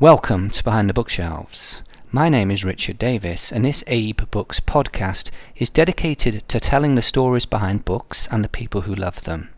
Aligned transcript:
Welcome 0.00 0.48
to 0.52 0.64
Behind 0.64 0.88
the 0.88 0.94
Bookshelves. 0.94 1.82
My 2.10 2.30
name 2.30 2.50
is 2.50 2.64
Richard 2.64 2.96
Davis, 2.96 3.52
and 3.52 3.66
this 3.66 3.82
AbeBooks 3.82 4.58
podcast 4.58 5.30
is 5.56 5.68
dedicated 5.68 6.48
to 6.48 6.58
telling 6.58 6.94
the 6.94 7.02
stories 7.02 7.44
behind 7.44 7.84
books 7.84 8.26
and 8.30 8.42
the 8.42 8.48
people 8.48 8.80
who 8.80 8.94
love 8.94 9.24
them. 9.24 9.50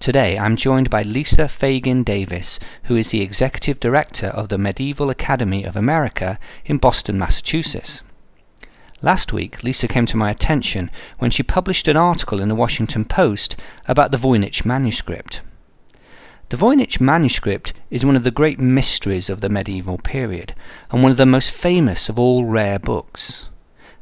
Today 0.00 0.36
I'm 0.36 0.56
joined 0.56 0.90
by 0.90 1.04
Lisa 1.04 1.46
Fagin 1.46 2.02
Davis, 2.02 2.58
who 2.86 2.96
is 2.96 3.10
the 3.10 3.22
Executive 3.22 3.78
Director 3.78 4.26
of 4.26 4.48
the 4.48 4.58
Medieval 4.58 5.08
Academy 5.08 5.62
of 5.62 5.76
America 5.76 6.40
in 6.64 6.78
Boston, 6.78 7.16
Massachusetts. 7.16 8.02
Last 9.02 9.32
week, 9.32 9.62
Lisa 9.62 9.86
came 9.86 10.06
to 10.06 10.16
my 10.16 10.32
attention 10.32 10.90
when 11.18 11.30
she 11.30 11.44
published 11.44 11.86
an 11.86 11.96
article 11.96 12.40
in 12.40 12.48
the 12.48 12.56
Washington 12.56 13.04
Post 13.04 13.54
about 13.86 14.10
the 14.10 14.18
Voynich 14.18 14.64
manuscript. 14.64 15.42
The 16.48 16.56
Voynich 16.56 17.00
manuscript 17.00 17.72
is 17.90 18.06
one 18.06 18.14
of 18.14 18.22
the 18.22 18.30
great 18.30 18.60
mysteries 18.60 19.28
of 19.28 19.40
the 19.40 19.48
medieval 19.48 19.98
period, 19.98 20.54
and 20.92 21.02
one 21.02 21.10
of 21.10 21.18
the 21.18 21.26
most 21.26 21.50
famous 21.50 22.08
of 22.08 22.20
all 22.20 22.44
rare 22.44 22.78
books. 22.78 23.48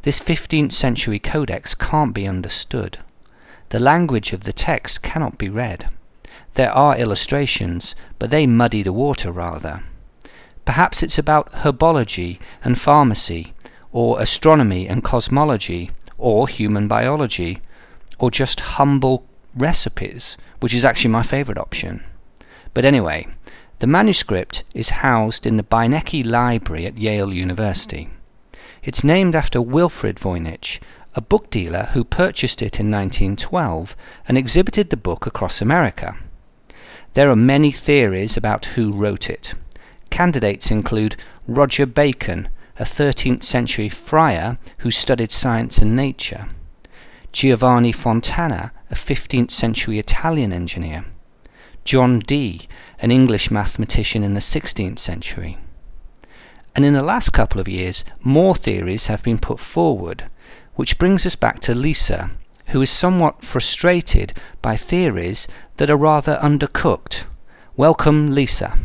This 0.02 0.20
15th 0.20 0.72
century 0.72 1.18
codex 1.18 1.74
can't 1.74 2.12
be 2.12 2.28
understood. 2.28 2.98
The 3.70 3.78
language 3.78 4.34
of 4.34 4.44
the 4.44 4.52
text 4.52 5.02
cannot 5.02 5.38
be 5.38 5.48
read. 5.48 5.88
There 6.52 6.70
are 6.70 6.98
illustrations, 6.98 7.94
but 8.18 8.28
they 8.28 8.46
muddy 8.46 8.82
the 8.82 8.92
water 8.92 9.32
rather. 9.32 9.82
Perhaps 10.66 11.02
it's 11.02 11.18
about 11.18 11.50
herbology 11.52 12.40
and 12.62 12.78
pharmacy, 12.78 13.54
or 13.90 14.20
astronomy 14.20 14.86
and 14.86 15.02
cosmology, 15.02 15.92
or 16.18 16.46
human 16.46 16.88
biology, 16.88 17.62
or 18.18 18.30
just 18.30 18.76
humble 18.76 19.24
recipes, 19.56 20.36
which 20.60 20.74
is 20.74 20.84
actually 20.84 21.10
my 21.10 21.22
favourite 21.22 21.58
option. 21.58 22.04
But 22.74 22.84
anyway, 22.84 23.28
the 23.78 23.86
manuscript 23.86 24.64
is 24.74 25.00
housed 25.00 25.46
in 25.46 25.56
the 25.56 25.62
Beinecke 25.62 26.24
Library 26.24 26.86
at 26.86 26.98
Yale 26.98 27.32
University. 27.32 28.10
It's 28.82 29.04
named 29.04 29.34
after 29.34 29.62
Wilfrid 29.62 30.16
Voynich, 30.16 30.80
a 31.14 31.20
book 31.20 31.50
dealer 31.50 31.88
who 31.92 32.02
purchased 32.02 32.60
it 32.60 32.80
in 32.80 32.90
1912 32.90 33.96
and 34.26 34.36
exhibited 34.36 34.90
the 34.90 34.96
book 34.96 35.24
across 35.26 35.62
America. 35.62 36.16
There 37.14 37.30
are 37.30 37.36
many 37.36 37.70
theories 37.70 38.36
about 38.36 38.64
who 38.74 38.92
wrote 38.92 39.30
it. 39.30 39.54
Candidates 40.10 40.70
include 40.72 41.16
Roger 41.46 41.86
Bacon, 41.86 42.48
a 42.78 42.82
13th 42.82 43.44
century 43.44 43.88
friar 43.88 44.58
who 44.78 44.90
studied 44.90 45.30
science 45.30 45.78
and 45.78 45.94
nature, 45.94 46.48
Giovanni 47.30 47.92
Fontana, 47.92 48.72
a 48.90 48.94
15th 48.94 49.52
century 49.52 50.00
Italian 50.00 50.52
engineer, 50.52 51.04
John 51.84 52.18
Dee, 52.20 52.62
an 52.98 53.10
English 53.10 53.50
mathematician 53.50 54.22
in 54.22 54.34
the 54.34 54.40
16th 54.40 54.98
century. 54.98 55.58
And 56.74 56.84
in 56.84 56.94
the 56.94 57.02
last 57.02 57.30
couple 57.30 57.60
of 57.60 57.68
years, 57.68 58.04
more 58.22 58.54
theories 58.54 59.06
have 59.06 59.22
been 59.22 59.38
put 59.38 59.60
forward, 59.60 60.24
which 60.74 60.98
brings 60.98 61.24
us 61.26 61.36
back 61.36 61.60
to 61.60 61.74
Lisa, 61.74 62.30
who 62.68 62.80
is 62.82 62.90
somewhat 62.90 63.44
frustrated 63.44 64.32
by 64.62 64.76
theories 64.76 65.46
that 65.76 65.90
are 65.90 65.96
rather 65.96 66.38
undercooked. 66.42 67.24
Welcome, 67.76 68.30
Lisa. 68.30 68.78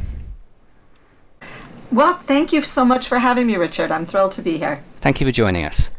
Well, 1.92 2.18
thank 2.18 2.54
you 2.54 2.62
so 2.62 2.86
much 2.86 3.08
for 3.08 3.20
having 3.20 3.48
me, 3.48 3.56
Richard. 3.56 3.92
I'm 3.92 4.06
thrilled 4.06 4.34
to 4.34 4.42
be 4.42 4.58
here. 4.58 4.84
Thank 5.02 5.20
you 5.20 5.26
for 5.26 5.32
joining 5.32 5.66
us. 5.66 5.90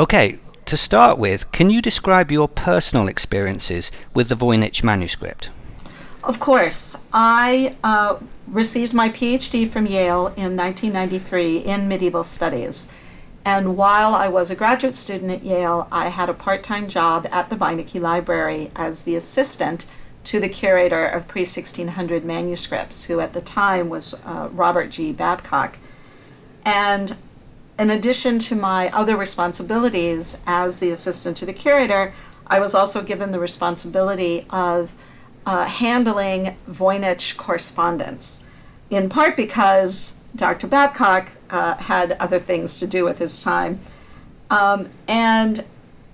Okay, 0.00 0.38
to 0.64 0.76
start 0.76 1.18
with, 1.18 1.50
can 1.52 1.70
you 1.70 1.80
describe 1.80 2.32
your 2.32 2.48
personal 2.48 3.06
experiences 3.06 3.92
with 4.14 4.28
the 4.28 4.34
Voynich 4.34 4.82
manuscript? 4.82 5.50
Of 6.28 6.40
course. 6.40 6.94
I 7.10 7.74
uh, 7.82 8.18
received 8.46 8.92
my 8.92 9.08
PhD 9.08 9.68
from 9.68 9.86
Yale 9.86 10.26
in 10.36 10.54
1993 10.54 11.60
in 11.60 11.88
medieval 11.88 12.22
studies. 12.22 12.92
And 13.46 13.78
while 13.78 14.14
I 14.14 14.28
was 14.28 14.50
a 14.50 14.54
graduate 14.54 14.94
student 14.94 15.30
at 15.30 15.42
Yale, 15.42 15.88
I 15.90 16.08
had 16.08 16.28
a 16.28 16.34
part 16.34 16.62
time 16.62 16.86
job 16.86 17.26
at 17.32 17.48
the 17.48 17.56
Beinecke 17.56 17.98
Library 17.98 18.70
as 18.76 19.04
the 19.04 19.16
assistant 19.16 19.86
to 20.24 20.38
the 20.38 20.50
curator 20.50 21.06
of 21.06 21.26
pre 21.26 21.42
1600 21.42 22.26
manuscripts, 22.26 23.04
who 23.04 23.20
at 23.20 23.32
the 23.32 23.40
time 23.40 23.88
was 23.88 24.12
uh, 24.26 24.50
Robert 24.52 24.90
G. 24.90 25.12
Babcock. 25.12 25.78
And 26.62 27.16
in 27.78 27.88
addition 27.88 28.38
to 28.40 28.54
my 28.54 28.90
other 28.90 29.16
responsibilities 29.16 30.42
as 30.46 30.78
the 30.78 30.90
assistant 30.90 31.38
to 31.38 31.46
the 31.46 31.54
curator, 31.54 32.12
I 32.46 32.60
was 32.60 32.74
also 32.74 33.02
given 33.02 33.32
the 33.32 33.40
responsibility 33.40 34.44
of 34.50 34.94
uh, 35.46 35.66
handling 35.66 36.56
Voynich 36.68 37.36
correspondence, 37.36 38.44
in 38.90 39.08
part 39.08 39.36
because 39.36 40.16
Dr. 40.36 40.66
Babcock 40.66 41.30
uh, 41.50 41.74
had 41.76 42.12
other 42.12 42.38
things 42.38 42.78
to 42.80 42.86
do 42.86 43.04
with 43.04 43.18
his 43.18 43.42
time. 43.42 43.80
Um, 44.50 44.88
and 45.06 45.64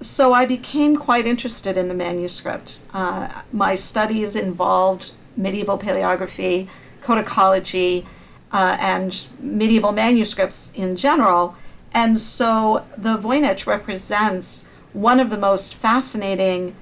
so 0.00 0.32
I 0.32 0.46
became 0.46 0.96
quite 0.96 1.26
interested 1.26 1.76
in 1.76 1.88
the 1.88 1.94
manuscript. 1.94 2.80
Uh, 2.92 3.42
my 3.52 3.74
studies 3.74 4.36
involved 4.36 5.12
medieval 5.36 5.78
paleography, 5.78 6.68
codicology, 7.00 8.06
uh, 8.52 8.76
and 8.78 9.26
medieval 9.40 9.92
manuscripts 9.92 10.72
in 10.74 10.96
general. 10.96 11.56
And 11.92 12.20
so 12.20 12.84
the 12.96 13.16
Voynich 13.16 13.66
represents 13.66 14.68
one 14.92 15.18
of 15.20 15.30
the 15.30 15.36
most 15.36 15.74
fascinating 15.74 16.74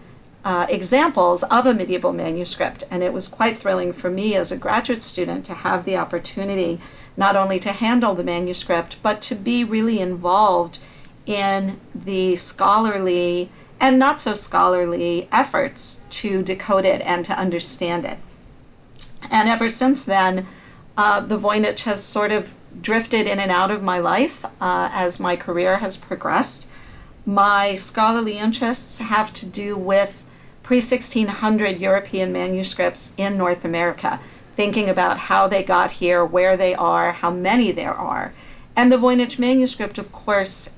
uh, 0.45 0.67
examples 0.69 1.43
of 1.45 1.67
a 1.67 1.75
medieval 1.75 2.13
manuscript. 2.13 2.85
And 2.91 3.03
it 3.03 3.13
was 3.13 3.29
quite 3.29 3.59
thrilling 3.59 3.93
for 3.93 4.11
me 4.11 4.35
as 4.35 4.51
a 4.51 4.57
graduate 4.57 5.03
student 5.03 5.47
to 5.47 5.55
have 5.55 5.85
the 5.85 5.97
opportunity 5.97 6.81
not 7.17 7.37
only 7.37 7.61
to 7.61 7.73
handle 7.73 8.15
the 8.15 8.25
manuscript, 8.25 8.97
but 9.03 9.21
to 9.23 9.35
be 9.35 9.65
really 9.65 10.01
involved 10.01 10.79
in 11.27 11.79
the 11.95 12.37
scholarly 12.37 13.51
and 13.81 13.99
not 13.99 14.21
so 14.21 14.33
scholarly 14.33 15.29
efforts 15.33 16.03
to 16.09 16.43
decode 16.43 16.85
it 16.85 17.01
and 17.03 17.25
to 17.25 17.37
understand 17.37 18.05
it. 18.05 18.19
And 19.31 19.49
ever 19.49 19.69
since 19.69 20.05
then, 20.05 20.47
uh, 20.97 21.21
the 21.21 21.39
Voynich 21.39 21.81
has 21.81 22.03
sort 22.03 22.33
of 22.33 22.55
drifted 22.81 23.27
in 23.27 23.39
and 23.39 23.51
out 23.51 23.71
of 23.71 23.83
my 23.83 23.99
life 23.99 24.45
uh, 24.45 24.89
as 24.93 25.21
my 25.21 25.37
career 25.37 25.79
has 25.79 25.97
progressed. 25.97 26.67
My 27.27 27.77
scholarly 27.77 28.39
interests 28.39 28.99
have 28.99 29.33
to 29.35 29.47
do 29.47 29.77
with 29.77 30.22
pre 30.73 30.79
1600 30.79 31.81
European 31.81 32.33
manuscripts 32.33 33.13
in 33.19 33.37
North 33.37 33.63
America, 33.63 34.19
thinking 34.57 34.89
about 34.89 35.19
how 35.29 35.47
they 35.47 35.63
got 35.63 35.91
here, 36.01 36.25
where 36.25 36.57
they 36.57 36.75
are, 36.75 37.13
how 37.13 37.31
many 37.31 37.71
there 37.73 37.93
are. 37.93 38.33
And 38.75 38.91
the 38.91 38.97
Voynich 38.97 39.39
manuscript, 39.39 39.99
of 39.99 40.11
course, 40.13 40.71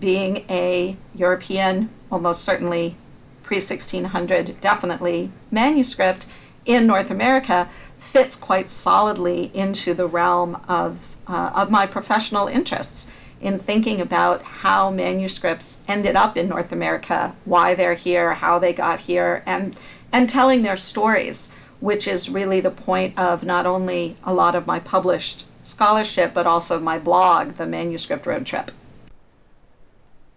being 0.00 0.46
a 0.48 0.96
European, 1.14 1.90
almost 2.10 2.42
certainly 2.44 2.96
pre 3.42 3.56
1600, 3.58 4.58
definitely 4.62 5.30
manuscript 5.50 6.24
in 6.64 6.86
North 6.86 7.10
America, 7.10 7.68
fits 7.98 8.34
quite 8.34 8.70
solidly 8.70 9.50
into 9.52 9.92
the 9.92 10.06
realm 10.06 10.62
of, 10.66 11.14
uh, 11.28 11.50
of 11.54 11.70
my 11.70 11.86
professional 11.86 12.46
interests 12.48 13.10
in 13.42 13.58
thinking 13.58 14.00
about 14.00 14.40
how 14.42 14.90
manuscripts 14.90 15.82
ended 15.88 16.14
up 16.14 16.36
in 16.36 16.48
North 16.48 16.70
America, 16.70 17.34
why 17.44 17.74
they're 17.74 17.94
here, 17.94 18.34
how 18.34 18.58
they 18.58 18.72
got 18.72 19.00
here, 19.00 19.42
and, 19.44 19.76
and 20.12 20.30
telling 20.30 20.62
their 20.62 20.76
stories, 20.76 21.54
which 21.80 22.06
is 22.06 22.30
really 22.30 22.60
the 22.60 22.70
point 22.70 23.18
of 23.18 23.42
not 23.42 23.66
only 23.66 24.16
a 24.22 24.32
lot 24.32 24.54
of 24.54 24.66
my 24.66 24.78
published 24.78 25.44
scholarship, 25.60 26.32
but 26.32 26.46
also 26.46 26.78
my 26.78 26.98
blog, 26.98 27.54
The 27.54 27.66
Manuscript 27.66 28.24
Road 28.26 28.46
Trip. 28.46 28.70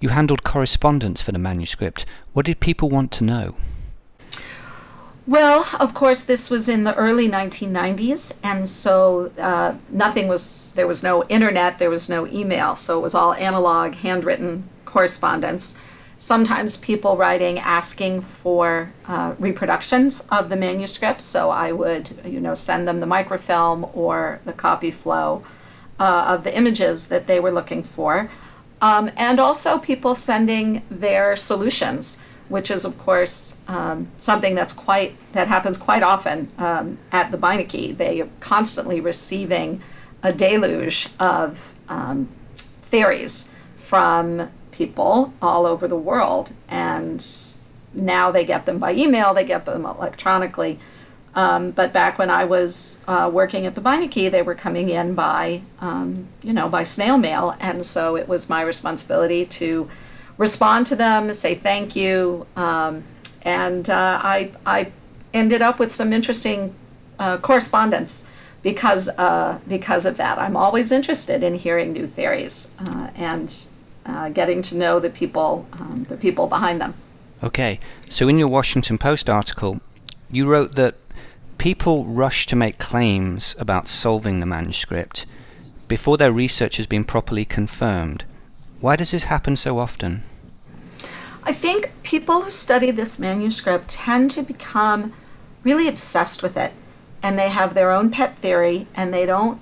You 0.02 0.10
handled 0.10 0.44
correspondence 0.44 1.22
for 1.22 1.32
the 1.32 1.40
manuscript. 1.40 2.06
What 2.34 2.46
did 2.48 2.60
people 2.60 2.90
want 2.90 3.12
to 3.14 3.24
know? 3.24 3.56
Well, 5.28 5.68
of 5.80 5.96
course, 5.96 6.24
this 6.24 6.52
was 6.52 6.70
in 6.70 6.84
the 6.84 6.94
early 6.94 7.28
1990s, 7.28 8.38
and 8.44 8.70
so 8.70 9.32
uh, 9.40 9.74
nothing 9.90 10.28
was, 10.28 10.72
there 10.76 10.86
was 10.86 11.02
no 11.02 11.24
internet, 11.26 11.80
there 11.80 11.90
was 11.90 12.08
no 12.08 12.28
email, 12.28 12.76
so 12.76 13.00
it 13.00 13.02
was 13.02 13.16
all 13.16 13.34
analog, 13.34 13.96
handwritten 13.96 14.70
correspondence. 14.86 15.80
Sometimes 16.18 16.78
people 16.78 17.18
writing 17.18 17.58
asking 17.58 18.22
for 18.22 18.92
uh, 19.08 19.34
reproductions 19.40 20.22
of 20.30 20.50
the 20.50 20.56
manuscript, 20.56 21.24
so 21.24 21.50
I 21.50 21.72
would, 21.72 22.12
you 22.24 22.40
know, 22.40 22.54
send 22.54 22.88
them 22.88 23.00
the 23.00 23.08
microfilm 23.08 23.88
or 23.94 24.40
the 24.46 24.54
Copyflo 24.54 25.44
uh, 26.00 26.26
of 26.28 26.44
the 26.44 26.56
images 26.56 27.10
that 27.10 27.26
they 27.26 27.40
were 27.40 27.52
looking 27.52 27.82
for. 27.82 28.30
Um, 28.80 29.10
and 29.18 29.40
also 29.40 29.80
people 29.80 30.14
sending 30.14 30.84
their 30.90 31.36
solutions 31.36 32.22
which 32.50 32.70
is 32.70 32.86
of 32.86 32.98
course 32.98 33.58
um, 33.68 34.08
something 34.20 34.56
that's 34.56 34.72
quite 34.72 35.16
that 35.34 35.48
happens 35.48 35.78
quite 35.78 36.04
often 36.04 36.50
um, 36.58 36.98
at 37.12 37.32
the 37.32 37.38
Beinecke. 37.38 37.98
They 37.98 38.22
are 38.22 38.30
constantly 38.40 39.00
receiving 39.00 39.82
a 40.24 40.34
deluge 40.34 41.10
of 41.20 41.74
um, 41.90 42.30
theories 42.56 43.52
from 43.78 44.50
people 44.72 45.34
all 45.42 45.66
over 45.66 45.88
the 45.88 45.96
world, 45.96 46.52
and 46.68 47.26
now 47.94 48.32
they 48.32 48.44
get 48.44 48.66
them 48.66 48.80
by 48.80 48.94
email, 48.94 49.34
they 49.34 49.46
get 49.46 49.66
them 49.66 49.86
electronically. 49.86 50.80
Um, 51.36 51.72
but 51.72 51.92
back 51.92 52.18
when 52.18 52.30
I 52.30 52.46
was 52.46 53.04
uh, 53.08 53.30
working 53.32 53.66
at 53.66 53.76
the 53.76 53.82
Beinecke, 53.82 54.32
they 54.32 54.42
were 54.42 54.56
coming 54.56 54.90
in 54.90 55.16
by, 55.16 55.62
um, 55.82 56.28
you 56.42 56.54
know, 56.54 56.70
by 56.70 56.86
snail 56.86 57.18
mail, 57.18 57.56
and 57.60 57.86
so 57.86 58.16
it 58.16 58.28
was 58.28 58.50
my 58.50 58.62
responsibility 58.62 59.46
to 59.46 59.90
respond 60.38 60.88
to 60.88 60.96
them, 60.96 61.34
say 61.34 61.56
thank 61.56 61.96
you, 61.96 62.46
um, 62.56 63.04
and 63.44 63.90
uh, 63.90 64.20
I 64.24 64.52
I 64.66 64.92
ended 65.34 65.62
up 65.62 65.80
with 65.80 65.92
some 65.92 66.14
interesting 66.14 66.74
uh, 67.20 67.38
correspondence 67.38 68.28
because 68.64 69.08
uh, 69.10 69.60
because 69.68 70.06
of 70.06 70.18
that. 70.18 70.38
I'm 70.40 70.58
always 70.58 70.92
interested 70.92 71.44
in 71.44 71.56
hearing 71.56 71.94
new 71.94 72.08
theories 72.08 72.72
uh, 72.80 73.10
and 73.16 73.56
uh, 74.06 74.30
getting 74.30 74.62
to 74.64 74.76
know 74.76 75.00
the 75.00 75.10
people 75.10 75.68
um, 75.74 76.06
the 76.10 76.18
people 76.18 76.48
behind 76.48 76.82
them. 76.82 76.94
Okay, 77.44 77.80
so 78.10 78.28
in 78.28 78.40
your 78.40 78.48
Washington 78.48 78.98
Post 78.98 79.30
article, 79.30 79.82
you 80.32 80.48
wrote 80.48 80.76
that 80.76 80.96
people 81.58 82.06
rush 82.06 82.46
to 82.48 82.56
make 82.56 82.78
claims 82.78 83.56
about 83.60 83.88
solving 83.88 84.40
the 84.40 84.46
manuscript 84.46 85.26
before 85.88 86.18
their 86.18 86.32
research 86.32 86.78
has 86.78 86.88
been 86.88 87.04
properly 87.04 87.46
confirmed. 87.46 88.24
Why 88.86 88.96
does 88.96 89.10
this 89.10 89.24
happen 89.24 89.56
so 89.56 89.80
often? 89.80 90.22
I 91.44 91.54
think 91.54 91.90
people 92.04 92.44
who 92.44 92.52
study 92.52 92.92
this 92.92 93.18
manuscript 93.18 93.90
tend 93.90 94.30
to 94.30 94.44
become 94.44 95.12
really 95.64 95.88
obsessed 95.88 96.44
with 96.44 96.56
it 96.56 96.72
and 97.24 97.36
they 97.36 97.50
have 97.50 97.74
their 97.74 97.90
own 97.90 98.12
pet 98.12 98.36
theory 98.36 98.86
and 98.94 99.12
they 99.12 99.26
don't 99.26 99.60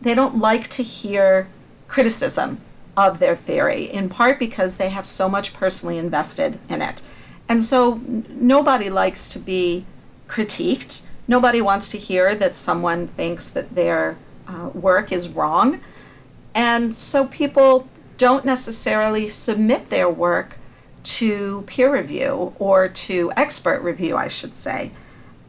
they 0.00 0.12
don't 0.12 0.38
like 0.38 0.66
to 0.70 0.82
hear 0.82 1.46
criticism 1.86 2.60
of 2.96 3.20
their 3.20 3.36
theory 3.36 3.84
in 3.84 4.08
part 4.08 4.40
because 4.40 4.76
they 4.76 4.88
have 4.88 5.06
so 5.06 5.28
much 5.28 5.54
personally 5.54 5.96
invested 5.96 6.58
in 6.68 6.82
it. 6.82 7.00
And 7.48 7.62
so 7.62 7.92
n- 7.92 8.26
nobody 8.28 8.90
likes 8.90 9.28
to 9.28 9.38
be 9.38 9.84
critiqued 10.26 11.02
Nobody 11.28 11.60
wants 11.60 11.88
to 11.90 11.96
hear 11.96 12.34
that 12.34 12.56
someone 12.56 13.06
thinks 13.06 13.50
that 13.52 13.76
their 13.76 14.16
uh, 14.48 14.70
work 14.74 15.12
is 15.12 15.28
wrong. 15.28 15.80
And 16.54 16.92
so 16.92 17.26
people 17.26 17.88
don't 18.18 18.44
necessarily 18.44 19.28
submit 19.28 19.90
their 19.90 20.08
work 20.08 20.56
to 21.04 21.64
peer 21.66 21.92
review 21.92 22.54
or 22.58 22.88
to 22.88 23.32
expert 23.36 23.82
review, 23.82 24.16
I 24.16 24.28
should 24.28 24.54
say. 24.54 24.90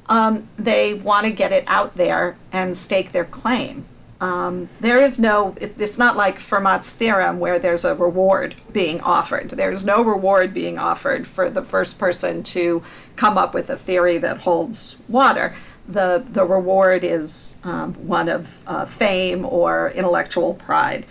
Um, 0.07 0.47
they 0.57 0.93
want 0.93 1.25
to 1.25 1.31
get 1.31 1.51
it 1.51 1.63
out 1.67 1.95
there 1.95 2.35
and 2.51 2.77
stake 2.77 3.11
their 3.11 3.25
claim. 3.25 3.85
Um, 4.21 4.69
there 4.79 4.99
is 5.01 5.19
no, 5.19 5.55
it, 5.59 5.79
it's 5.79 5.97
not 5.97 6.15
like 6.15 6.39
Fermat's 6.39 6.89
theorem 6.89 7.39
where 7.39 7.59
there's 7.59 7.83
a 7.83 7.95
reward 7.95 8.55
being 8.71 9.01
offered. 9.01 9.49
There's 9.51 9.85
no 9.85 10.03
reward 10.03 10.53
being 10.53 10.77
offered 10.77 11.27
for 11.27 11.49
the 11.49 11.61
first 11.61 11.99
person 11.99 12.43
to 12.43 12.83
come 13.15 13.37
up 13.37 13.53
with 13.53 13.69
a 13.69 13.77
theory 13.77 14.17
that 14.19 14.39
holds 14.39 14.97
water. 15.09 15.55
The, 15.87 16.23
the 16.27 16.45
reward 16.45 17.03
is 17.03 17.57
um, 17.63 17.93
one 18.07 18.29
of 18.29 18.57
uh, 18.65 18.85
fame 18.85 19.45
or 19.45 19.91
intellectual 19.91 20.53
pride. 20.53 21.05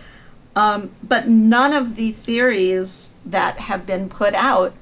Um, 0.57 0.91
but 1.03 1.29
none 1.29 1.73
of 1.73 1.97
the 1.97 2.13
theories 2.13 3.19
that 3.27 3.59
have 3.59 3.87
been 3.87 4.09
put 4.09 4.35
out 4.35 4.73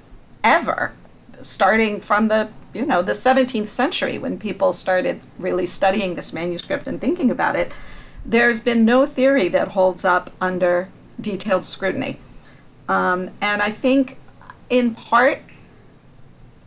ever, 0.44 0.92
starting 1.40 2.00
from 2.00 2.28
the 2.28 2.48
you 2.74 2.86
know 2.86 3.02
the 3.02 3.12
17th 3.12 3.68
century 3.68 4.16
when 4.16 4.38
people 4.38 4.72
started 4.72 5.20
really 5.38 5.66
studying 5.66 6.14
this 6.14 6.32
manuscript 6.32 6.86
and 6.86 7.00
thinking 7.00 7.30
about 7.30 7.56
it, 7.56 7.72
there's 8.24 8.62
been 8.62 8.84
no 8.84 9.06
theory 9.06 9.48
that 9.48 9.68
holds 9.68 10.04
up 10.04 10.30
under 10.40 10.88
detailed 11.20 11.64
scrutiny. 11.64 12.18
Um, 12.88 13.30
and 13.40 13.62
I 13.62 13.70
think, 13.70 14.18
in 14.68 14.94
part, 14.94 15.40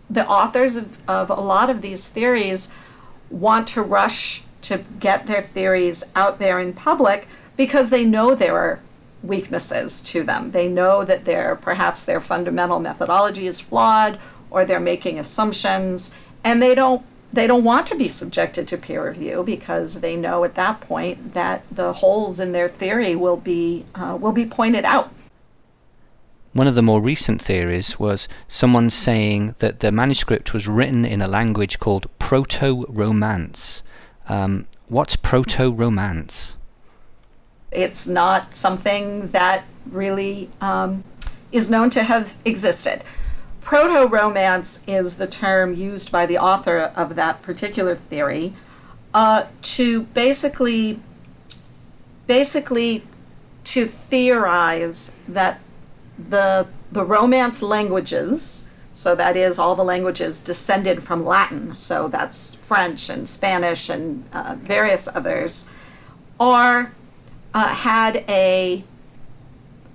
the 0.10 0.28
authors 0.28 0.76
of, 0.76 1.10
of 1.10 1.30
a 1.30 1.36
lot 1.36 1.70
of 1.70 1.82
these 1.82 2.08
theories 2.08 2.74
want 3.30 3.68
to 3.70 3.82
rush 3.82 4.44
to 4.64 4.84
get 5.00 5.28
their 5.28 5.42
theories 5.42 6.04
out 6.16 6.40
there 6.40 6.60
in 6.60 6.74
public 6.74 7.28
because 7.58 7.90
they 7.90 8.04
know 8.04 8.36
there 8.36 8.58
are 8.58 8.80
weaknesses 9.28 10.02
to 10.04 10.24
them. 10.24 10.52
They 10.52 10.68
know 10.68 11.04
that 11.04 11.26
their 11.26 11.56
perhaps 11.56 12.06
their 12.06 12.22
fundamental 12.22 12.80
methodology 12.80 13.48
is 13.48 13.60
flawed 13.60 14.20
or 14.50 14.66
they're 14.66 14.80
making 14.80 15.20
assumptions 15.20 16.16
and 16.44 16.62
they 16.62 16.76
don't 16.76 17.04
they 17.34 17.48
don't 17.48 17.66
want 17.66 17.86
to 17.88 17.96
be 17.96 18.08
subjected 18.08 18.68
to 18.70 18.78
peer 18.78 19.06
review 19.08 19.44
because 19.46 20.00
they 20.00 20.16
know 20.16 20.46
at 20.46 20.56
that 20.56 20.80
point 20.80 21.34
that 21.34 21.64
the 21.70 21.94
holes 21.94 22.40
in 22.40 22.54
their 22.54 22.70
theory 22.70 23.16
will 23.16 23.38
be 23.38 23.86
uh, 23.96 24.18
will 24.20 24.32
be 24.32 24.46
pointed 24.46 24.86
out. 24.86 25.12
One 26.54 26.68
of 26.68 26.76
the 26.76 26.82
more 26.82 27.02
recent 27.02 27.42
theories 27.42 28.00
was 28.00 28.30
someone 28.48 28.90
saying 28.90 29.56
that 29.60 29.82
the 29.82 29.92
manuscript 29.92 30.54
was 30.54 30.70
written 30.70 31.04
in 31.04 31.22
a 31.22 31.28
language 31.28 31.80
called 31.80 32.08
Proto 32.18 32.86
Romance. 32.88 33.84
Um, 34.30 34.66
what's 34.88 35.18
Proto 35.18 35.70
Romance? 35.70 36.56
It's 37.76 38.08
not 38.08 38.56
something 38.56 39.30
that 39.30 39.66
really 39.90 40.50
um, 40.62 41.04
is 41.52 41.70
known 41.70 41.90
to 41.92 42.04
have 42.04 42.36
existed. 42.46 43.04
Proto 43.62 44.08
Romance 44.08 44.84
is 44.88 45.18
the 45.18 45.28
term 45.28 45.74
used 45.74 46.12
by 46.12 46.26
the 46.26 46.38
author 46.38 46.92
of 46.96 47.16
that 47.16 47.42
particular 47.42 47.96
theory 47.96 48.54
uh, 49.14 49.46
to 49.62 50.04
basically 50.04 51.00
basically 52.28 53.04
to 53.64 53.86
theorize 53.86 55.16
that 55.28 55.60
the 56.18 56.68
the 56.92 57.04
Romance 57.04 57.62
languages, 57.62 58.70
so 58.94 59.16
that 59.16 59.36
is 59.36 59.60
all 59.60 59.76
the 59.76 59.84
languages 59.84 60.40
descended 60.40 61.04
from 61.04 61.26
Latin, 61.26 61.76
so 61.76 62.08
that's 62.08 62.56
French 62.56 63.10
and 63.10 63.28
Spanish 63.28 63.90
and 63.90 64.24
uh, 64.32 64.56
various 64.60 65.08
others, 65.08 65.70
are 66.40 66.92
uh, 67.56 67.70
had 67.70 68.18
a 68.30 68.84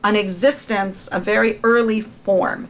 an 0.02 0.16
existence, 0.16 1.10
a 1.12 1.20
very 1.20 1.60
early 1.62 2.00
form. 2.00 2.68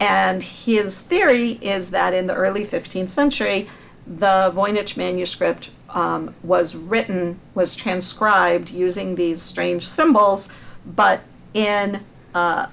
And 0.00 0.42
his 0.42 1.02
theory 1.02 1.52
is 1.60 1.90
that 1.90 2.14
in 2.14 2.26
the 2.26 2.34
early 2.34 2.66
15th 2.66 3.10
century, 3.10 3.68
the 4.06 4.50
Voynich 4.54 4.96
manuscript 4.96 5.70
um, 5.90 6.34
was 6.42 6.74
written, 6.74 7.38
was 7.54 7.76
transcribed 7.76 8.70
using 8.70 9.14
these 9.14 9.42
strange 9.42 9.86
symbols, 9.86 10.50
but 10.86 11.20
in 11.52 12.00
uh, 12.34 12.66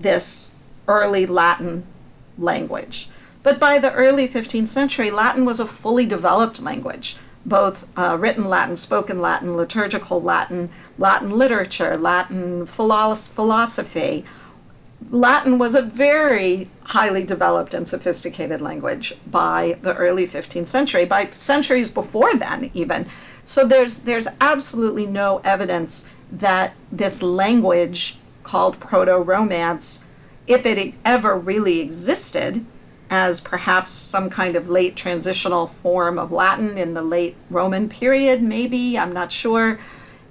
this 0.00 0.56
early 0.88 1.24
Latin 1.24 1.84
language. 2.36 3.08
But 3.44 3.60
by 3.60 3.78
the 3.78 3.92
early 3.92 4.28
15th 4.28 4.66
century, 4.66 5.10
Latin 5.10 5.44
was 5.44 5.60
a 5.60 5.66
fully 5.66 6.04
developed 6.04 6.60
language, 6.60 7.16
both 7.46 7.88
uh, 7.98 8.16
written 8.18 8.48
Latin, 8.48 8.76
spoken 8.76 9.20
Latin, 9.20 9.56
liturgical 9.56 10.20
Latin, 10.20 10.70
Latin 10.98 11.30
literature, 11.30 11.94
Latin 11.94 12.66
philosophy. 12.66 14.24
Latin 15.10 15.58
was 15.58 15.74
a 15.74 15.82
very 15.82 16.68
highly 16.84 17.24
developed 17.24 17.72
and 17.72 17.86
sophisticated 17.86 18.60
language 18.60 19.14
by 19.30 19.78
the 19.82 19.94
early 19.94 20.26
15th 20.26 20.66
century, 20.66 21.04
by 21.04 21.26
centuries 21.28 21.90
before 21.90 22.34
then, 22.34 22.70
even. 22.74 23.08
So 23.44 23.66
there's, 23.66 24.00
there's 24.00 24.28
absolutely 24.40 25.06
no 25.06 25.40
evidence 25.44 26.08
that 26.30 26.74
this 26.92 27.22
language 27.22 28.18
called 28.42 28.80
Proto 28.80 29.18
Romance, 29.18 30.04
if 30.46 30.66
it 30.66 30.94
ever 31.04 31.36
really 31.36 31.80
existed, 31.80 32.64
as 33.10 33.40
perhaps 33.40 33.90
some 33.90 34.28
kind 34.28 34.56
of 34.56 34.68
late 34.68 34.96
transitional 34.96 35.66
form 35.66 36.18
of 36.18 36.30
Latin 36.32 36.76
in 36.76 36.94
the 36.94 37.02
late 37.02 37.36
Roman 37.50 37.88
period, 37.88 38.42
maybe, 38.42 38.98
I'm 38.98 39.12
not 39.12 39.32
sure. 39.32 39.78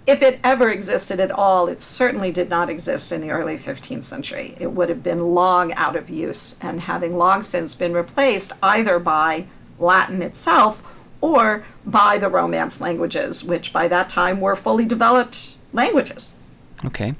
If 0.06 0.22
it 0.22 0.40
ever 0.44 0.70
existed 0.70 1.20
at 1.20 1.32
all, 1.32 1.68
it 1.68 1.82
certainly 1.82 2.32
did 2.32 2.50
not 2.50 2.70
exist 2.70 3.12
in 3.12 3.20
the 3.20 3.32
early 3.32 3.58
15th 3.58 4.04
century. 4.04 4.56
It 4.60 4.72
would 4.72 4.90
have 4.90 5.04
been 5.04 5.34
long 5.34 5.74
out 5.74 5.98
of 5.98 6.10
use 6.10 6.58
and 6.62 6.82
having 6.82 7.18
long 7.18 7.42
since 7.42 7.76
been 7.76 7.94
replaced 7.94 8.54
either 8.64 9.00
by 9.00 9.46
Latin 9.80 10.22
itself 10.22 10.82
or 11.20 11.64
by 11.86 12.18
the 12.18 12.30
Romance 12.30 12.80
languages, 12.80 13.44
which 13.44 13.74
by 13.74 13.88
that 13.90 14.10
time 14.10 14.40
were 14.40 14.56
fully 14.56 14.86
developed 14.86 15.56
languages. 15.74 16.38
Okay. 16.86 17.14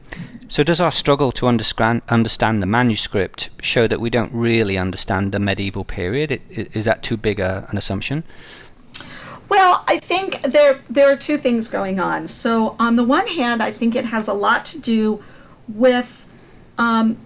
So, 0.48 0.64
does 0.64 0.80
our 0.80 0.92
struggle 0.92 1.32
to 1.34 1.48
understand 1.48 2.04
understand 2.10 2.62
the 2.62 2.68
manuscript 2.68 3.50
show 3.62 3.88
that 3.88 4.00
we 4.00 4.10
don't 4.10 4.32
really 4.32 4.78
understand 4.78 5.32
the 5.32 5.40
medieval 5.40 5.84
period? 5.84 6.32
It, 6.32 6.42
it, 6.50 6.76
is 6.76 6.86
that 6.86 7.02
too 7.02 7.18
big 7.18 7.40
a, 7.40 7.68
an 7.70 7.78
assumption? 7.78 8.24
Well, 9.50 9.84
I 9.88 9.98
think 9.98 10.42
there 10.42 10.82
there 10.90 11.12
are 11.12 11.16
two 11.16 11.38
things 11.38 11.68
going 11.70 12.00
on. 12.00 12.28
So, 12.28 12.76
on 12.80 12.98
the 12.98 13.04
one 13.04 13.28
hand, 13.28 13.64
I 13.64 13.72
think 13.72 13.96
it 13.96 14.06
has 14.06 14.28
a 14.28 14.34
lot 14.34 14.64
to 14.66 14.80
do 14.80 15.24
with 15.68 16.28
um, 16.78 17.18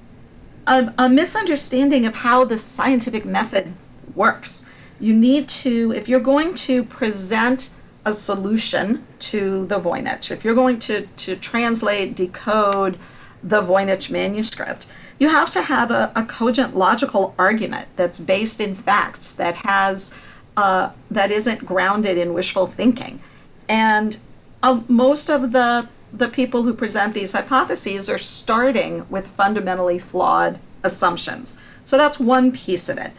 a, 0.65 0.93
a 0.97 1.09
misunderstanding 1.09 2.05
of 2.05 2.15
how 2.15 2.45
the 2.45 2.57
scientific 2.57 3.25
method 3.25 3.73
works. 4.15 4.69
You 4.99 5.13
need 5.13 5.49
to, 5.49 5.91
if 5.93 6.07
you're 6.07 6.19
going 6.19 6.53
to 6.55 6.83
present 6.83 7.69
a 8.05 8.13
solution 8.13 9.05
to 9.19 9.65
the 9.67 9.79
Voynich. 9.79 10.31
If 10.31 10.43
you're 10.43 10.55
going 10.55 10.79
to, 10.79 11.05
to 11.05 11.35
translate, 11.35 12.15
decode 12.15 12.97
the 13.43 13.61
Voynich 13.61 14.09
manuscript, 14.09 14.87
you 15.19 15.29
have 15.29 15.51
to 15.51 15.61
have 15.61 15.91
a, 15.91 16.11
a 16.15 16.23
cogent 16.25 16.75
logical 16.75 17.35
argument 17.37 17.87
that's 17.95 18.19
based 18.19 18.59
in 18.59 18.75
facts, 18.75 19.31
that 19.33 19.55
has 19.55 20.13
uh, 20.57 20.91
that 21.09 21.31
isn't 21.31 21.65
grounded 21.65 22.17
in 22.17 22.33
wishful 22.33 22.67
thinking. 22.67 23.21
And 23.69 24.17
uh, 24.63 24.81
most 24.87 25.29
of 25.29 25.51
the 25.51 25.87
the 26.11 26.27
people 26.27 26.63
who 26.63 26.73
present 26.73 27.13
these 27.13 27.31
hypotheses 27.31 28.09
are 28.09 28.17
starting 28.17 29.05
with 29.09 29.27
fundamentally 29.27 29.97
flawed 29.97 30.59
assumptions. 30.83 31.57
So 31.83 31.97
that's 31.97 32.19
one 32.19 32.51
piece 32.51 32.89
of 32.89 32.97
it. 32.97 33.11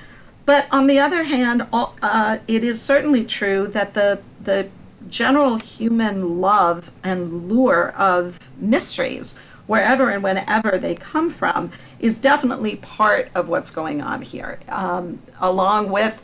But 0.45 0.67
on 0.71 0.89
the 0.89 0.99
other 0.99 1.23
hand, 1.23 1.67
uh, 1.73 2.39
it 2.49 2.65
is 2.65 2.83
certainly 2.83 3.25
true 3.25 3.67
that 3.69 3.95
the 3.95 4.21
the 4.45 4.69
general 5.09 5.59
human 5.59 6.41
love 6.41 6.91
and 7.03 7.49
lure 7.49 7.93
of 7.97 8.39
mysteries, 8.57 9.39
wherever 9.67 10.11
and 10.11 10.23
whenever 10.23 10.79
they 10.79 10.95
come 10.95 11.33
from, 11.33 11.73
is 11.99 12.19
definitely 12.19 12.77
part 12.77 13.29
of 13.35 13.49
what's 13.49 13.71
going 13.71 14.01
on 14.01 14.23
here, 14.23 14.59
um, 14.69 15.21
along 15.41 15.91
with 15.91 16.23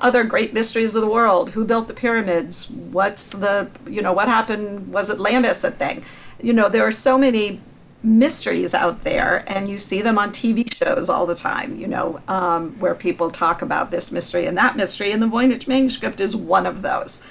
other 0.00 0.22
great 0.22 0.52
mysteries 0.52 0.94
of 0.94 1.00
the 1.00 1.08
world. 1.08 1.50
Who 1.50 1.64
built 1.64 1.88
the 1.88 1.94
pyramids? 1.94 2.70
What's 2.70 3.30
the, 3.30 3.68
you 3.86 4.02
know, 4.02 4.12
what 4.12 4.28
happened? 4.28 4.92
Was 4.92 5.10
Atlantis 5.10 5.64
a 5.64 5.70
thing? 5.70 6.04
You 6.40 6.52
know, 6.52 6.68
there 6.68 6.86
are 6.86 6.92
so 6.92 7.18
many 7.18 7.60
mysteries 8.02 8.74
out 8.74 9.02
there, 9.02 9.44
and 9.46 9.68
you 9.68 9.78
see 9.78 10.02
them 10.02 10.18
on 10.18 10.32
TV 10.32 10.72
shows 10.72 11.08
all 11.08 11.26
the 11.26 11.34
time, 11.34 11.76
you 11.76 11.86
know, 11.86 12.20
um, 12.28 12.78
where 12.78 12.94
people 12.94 13.30
talk 13.30 13.60
about 13.60 13.90
this 13.90 14.12
mystery 14.12 14.46
and 14.46 14.56
that 14.56 14.76
mystery, 14.76 15.10
and 15.10 15.22
the 15.22 15.26
Voynich 15.26 15.66
manuscript 15.66 16.20
is 16.20 16.36
one 16.36 16.66
of 16.66 16.82
those. 16.82 17.26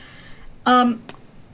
Um, 0.66 1.02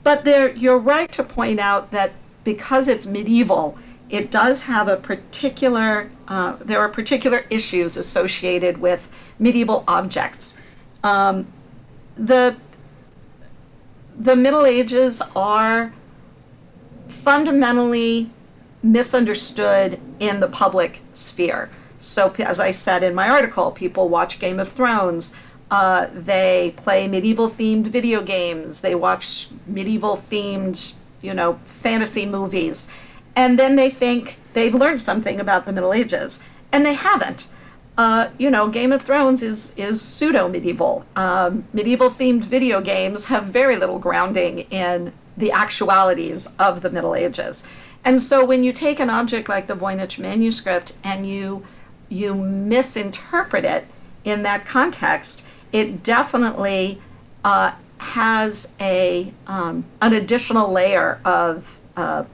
but 0.02 0.24
there, 0.24 0.50
you're 0.52 0.78
right 0.78 1.10
to 1.12 1.22
point 1.22 1.60
out 1.60 1.90
that 1.92 2.12
because 2.42 2.88
it's 2.88 3.06
medieval, 3.06 3.78
it 4.10 4.30
does 4.30 4.64
have 4.64 4.88
a 4.88 4.96
particular, 4.96 6.10
uh, 6.28 6.56
there 6.60 6.80
are 6.80 6.88
particular 6.88 7.44
issues 7.50 7.96
associated 7.96 8.78
with 8.78 9.10
medieval 9.38 9.84
objects. 9.88 10.60
Um, 11.02 11.46
the, 12.16 12.56
the 14.18 14.36
Middle 14.36 14.66
Ages 14.66 15.22
are 15.34 15.92
fundamentally 17.08 18.30
misunderstood 18.84 19.98
in 20.20 20.40
the 20.40 20.46
public 20.46 21.00
sphere. 21.14 21.70
So, 21.98 22.34
as 22.38 22.60
I 22.60 22.70
said 22.70 23.02
in 23.02 23.14
my 23.14 23.28
article, 23.28 23.70
people 23.70 24.08
watch 24.08 24.38
Game 24.38 24.60
of 24.60 24.70
Thrones. 24.70 25.34
Uh, 25.70 26.06
they 26.12 26.74
play 26.76 27.08
medieval 27.08 27.48
themed 27.48 27.86
video 27.86 28.22
games. 28.22 28.82
They 28.82 28.94
watch 28.94 29.48
medieval 29.66 30.16
themed, 30.16 30.94
you 31.22 31.32
know, 31.32 31.54
fantasy 31.80 32.26
movies. 32.26 32.92
And 33.34 33.58
then 33.58 33.76
they 33.76 33.90
think 33.90 34.38
they've 34.52 34.74
learned 34.74 35.00
something 35.00 35.40
about 35.40 35.64
the 35.64 35.72
Middle 35.72 35.94
Ages. 35.94 36.44
And 36.70 36.84
they 36.84 36.94
haven't. 36.94 37.48
Uh, 37.96 38.28
you 38.38 38.50
know, 38.50 38.68
Game 38.68 38.92
of 38.92 39.02
Thrones 39.02 39.42
is, 39.42 39.72
is 39.76 40.02
pseudo 40.02 40.48
medieval. 40.48 41.06
Um, 41.16 41.64
medieval 41.72 42.10
themed 42.10 42.42
video 42.42 42.80
games 42.80 43.26
have 43.26 43.44
very 43.44 43.76
little 43.76 43.98
grounding 43.98 44.60
in 44.70 45.12
the 45.36 45.52
actualities 45.52 46.54
of 46.58 46.82
the 46.82 46.90
Middle 46.90 47.14
Ages. 47.14 47.66
And 48.04 48.20
so 48.20 48.44
when 48.44 48.62
you 48.62 48.72
take 48.72 49.00
an 49.00 49.08
object 49.08 49.48
like 49.48 49.66
the 49.66 49.74
Voynich 49.74 50.18
manuscript 50.18 50.92
and 51.02 51.28
you 51.28 51.66
you 52.10 52.34
misinterpret 52.34 53.64
it 53.64 53.86
in 54.24 54.42
that 54.42 54.66
context, 54.66 55.44
it 55.72 56.02
definitely 56.02 57.00
uh, 57.42 57.72
has 57.98 58.72
a 58.78 59.32
um, 59.46 59.84
an 60.02 60.12
additional 60.12 60.70
layer 60.70 61.20
of 61.24 61.78
uh, 61.96 62.24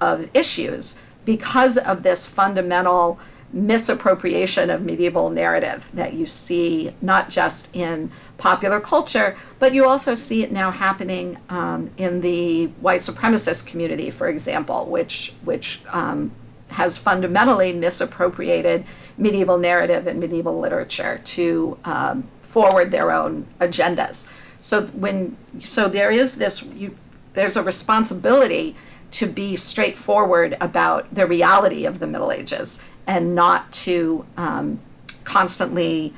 of 0.00 0.28
issues 0.34 1.00
because 1.24 1.78
of 1.78 2.02
this 2.02 2.26
fundamental 2.26 3.18
misappropriation 3.52 4.68
of 4.68 4.82
medieval 4.82 5.30
narrative 5.30 5.88
that 5.94 6.12
you 6.12 6.26
see 6.26 6.92
not 7.00 7.30
just 7.30 7.74
in 7.74 8.10
popular 8.44 8.78
culture, 8.78 9.34
but 9.58 9.72
you 9.72 9.86
also 9.86 10.14
see 10.14 10.42
it 10.42 10.52
now 10.52 10.70
happening 10.70 11.38
um, 11.48 11.90
in 11.96 12.20
the 12.20 12.66
white 12.86 13.00
supremacist 13.00 13.66
community, 13.66 14.10
for 14.10 14.28
example, 14.28 14.84
which 14.84 15.32
which 15.44 15.80
um, 15.88 16.30
has 16.68 16.98
fundamentally 16.98 17.72
misappropriated 17.72 18.84
medieval 19.16 19.56
narrative 19.56 20.06
and 20.06 20.20
medieval 20.20 20.60
literature 20.60 21.22
to 21.24 21.78
um, 21.86 22.24
forward 22.42 22.90
their 22.90 23.10
own 23.10 23.46
agendas. 23.60 24.30
So 24.60 24.82
when 25.04 25.38
so 25.60 25.88
there 25.88 26.10
is 26.10 26.36
this 26.36 26.62
you, 26.62 26.94
there's 27.32 27.56
a 27.56 27.62
responsibility 27.62 28.76
to 29.12 29.26
be 29.26 29.56
straightforward 29.56 30.54
about 30.60 31.02
the 31.14 31.26
reality 31.26 31.86
of 31.86 31.98
the 31.98 32.06
Middle 32.06 32.30
Ages 32.30 32.84
and 33.06 33.34
not 33.34 33.72
to 33.84 34.26
um, 34.36 34.80
constantly 35.24 36.12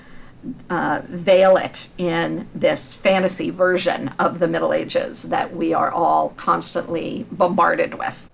uh, 0.70 1.02
veil 1.06 1.56
it 1.56 1.88
in 1.98 2.46
this 2.54 2.94
fantasy 2.94 3.50
version 3.50 4.10
of 4.18 4.38
the 4.38 4.48
Middle 4.48 4.72
Ages 4.72 5.24
that 5.24 5.54
we 5.54 5.72
are 5.72 5.90
all 5.90 6.30
constantly 6.36 7.26
bombarded 7.30 7.94
with. 7.94 8.28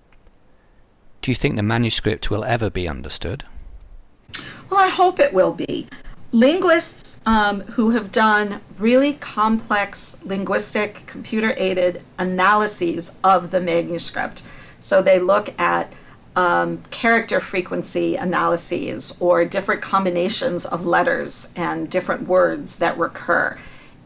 Do 1.21 1.31
you 1.31 1.35
think 1.35 1.55
the 1.55 1.63
manuscript 1.63 2.29
will 2.29 2.43
ever 2.43 2.69
be 2.69 2.87
understood? 2.87 3.45
Well, 4.69 4.79
I 4.79 4.89
hope 4.89 5.19
it 5.19 5.33
will 5.33 5.53
be. 5.53 5.87
Linguists 6.31 7.21
um, 7.25 7.61
who 7.61 7.91
have 7.91 8.11
done 8.11 8.59
really 8.79 9.13
complex 9.13 10.23
linguistic 10.25 11.05
computer 11.05 11.53
aided 11.57 12.01
analyses 12.17 13.15
of 13.23 13.51
the 13.51 13.61
manuscript. 13.61 14.41
So 14.81 15.01
they 15.01 15.19
look 15.19 15.57
at 15.59 15.93
um, 16.35 16.83
character 16.89 17.39
frequency 17.39 18.15
analyses 18.15 19.17
or 19.19 19.45
different 19.45 19.81
combinations 19.81 20.65
of 20.65 20.85
letters 20.85 21.51
and 21.55 21.89
different 21.89 22.27
words 22.27 22.77
that 22.77 22.97
recur 22.97 23.57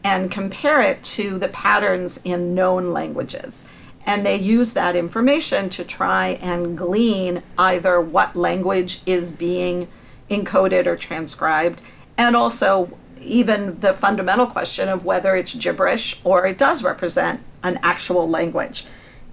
and 0.04 0.30
compare 0.30 0.80
it 0.80 1.02
to 1.02 1.38
the 1.38 1.48
patterns 1.48 2.20
in 2.24 2.54
known 2.54 2.92
languages. 2.92 3.68
And 4.06 4.24
they 4.24 4.36
use 4.36 4.72
that 4.72 4.96
information 4.96 5.68
to 5.70 5.84
try 5.84 6.38
and 6.40 6.78
glean 6.78 7.42
either 7.58 8.00
what 8.00 8.36
language 8.36 9.02
is 9.04 9.32
being 9.32 9.88
encoded 10.30 10.86
or 10.86 10.96
transcribed, 10.96 11.82
and 12.16 12.36
also 12.36 12.96
even 13.20 13.80
the 13.80 13.92
fundamental 13.92 14.46
question 14.46 14.88
of 14.88 15.04
whether 15.04 15.36
it's 15.36 15.54
gibberish 15.54 16.20
or 16.24 16.46
it 16.46 16.56
does 16.56 16.82
represent 16.82 17.40
an 17.62 17.78
actual 17.82 18.28
language. 18.28 18.86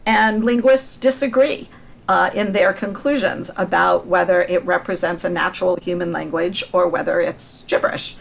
And 0.05 0.43
linguists 0.43 0.97
disagree 0.97 1.69
uh, 2.07 2.29
in 2.33 2.51
their 2.51 2.73
conclusions 2.73 3.49
about 3.57 4.05
whether 4.05 4.43
it 4.43 4.63
represents 4.65 5.23
a 5.23 5.29
natural 5.29 5.77
human 5.77 6.11
language 6.11 6.63
or 6.71 6.87
whether 6.87 7.19
it's 7.19 7.63
gibberish. 7.65 8.15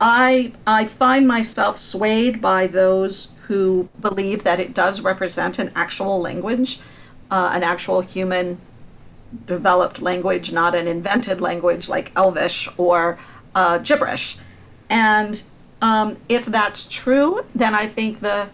I, 0.00 0.52
I 0.66 0.84
find 0.84 1.26
myself 1.26 1.78
swayed 1.78 2.40
by 2.40 2.68
those 2.68 3.32
who 3.48 3.88
believe 4.00 4.44
that 4.44 4.60
it 4.60 4.74
does 4.74 5.00
represent 5.00 5.58
an 5.58 5.72
actual 5.74 6.20
language, 6.20 6.80
uh, 7.30 7.50
an 7.52 7.62
actual 7.62 8.02
human 8.02 8.60
developed 9.46 10.00
language, 10.00 10.52
not 10.52 10.74
an 10.74 10.86
invented 10.86 11.40
language 11.40 11.88
like 11.88 12.12
Elvish 12.14 12.68
or 12.76 13.18
uh, 13.54 13.78
gibberish. 13.78 14.38
And 14.88 15.42
um, 15.82 16.16
if 16.28 16.46
that's 16.46 16.88
true, 16.88 17.44
then 17.54 17.74
I 17.74 17.86
think 17.86 18.20
the, 18.20 18.48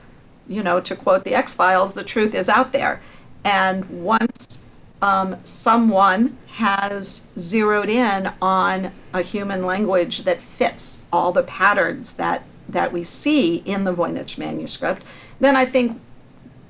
you 0.46 0.62
know, 0.62 0.80
to 0.80 0.96
quote 0.96 1.24
the 1.24 1.34
X 1.34 1.54
Files, 1.54 1.94
the 1.94 2.04
truth 2.04 2.34
is 2.34 2.48
out 2.48 2.72
there. 2.72 3.02
And 3.44 3.84
once 4.02 4.64
um, 5.02 5.36
someone 5.44 6.36
has 6.54 7.26
zeroed 7.38 7.88
in 7.88 8.32
on 8.40 8.92
a 9.12 9.22
human 9.22 9.66
language 9.66 10.24
that 10.24 10.40
fits 10.40 11.04
all 11.12 11.32
the 11.32 11.42
patterns 11.42 12.14
that, 12.14 12.44
that 12.68 12.92
we 12.92 13.04
see 13.04 13.56
in 13.56 13.84
the 13.84 13.92
Voynich 13.92 14.38
manuscript, 14.38 15.02
then 15.40 15.56
I 15.56 15.66
think 15.66 16.00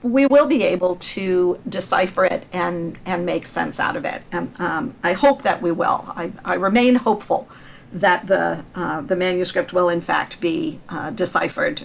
we 0.03 0.27
will 0.27 0.47
be 0.47 0.65
able 0.65 0.97
to 0.97 1.59
decipher 1.67 2.25
it 2.25 2.45
and, 2.53 2.99
and 3.07 3.25
make 3.25 3.47
sense 3.47 3.81
out 3.81 3.97
of 3.97 4.05
it. 4.05 4.23
And 4.33 4.53
um, 4.61 4.95
I 5.03 5.15
hope 5.15 5.43
that 5.43 5.63
we 5.63 5.73
will. 5.73 6.05
I, 6.17 6.33
I 6.45 6.55
remain 6.55 6.97
hopeful 6.97 7.49
that 7.93 8.27
the, 8.27 8.65
uh, 8.75 9.01
the 9.01 9.17
manuscript 9.17 9.73
will, 9.73 9.89
in 9.89 10.01
fact, 10.01 10.41
be 10.41 10.81
uh, 10.89 11.11
deciphered. 11.11 11.83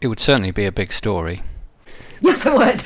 It 0.00 0.08
would 0.08 0.20
certainly 0.20 0.52
be 0.52 0.64
a 0.66 0.72
big 0.72 0.92
story. 0.92 1.42
Yes, 2.20 2.44
it 2.44 2.52
would. 2.52 2.82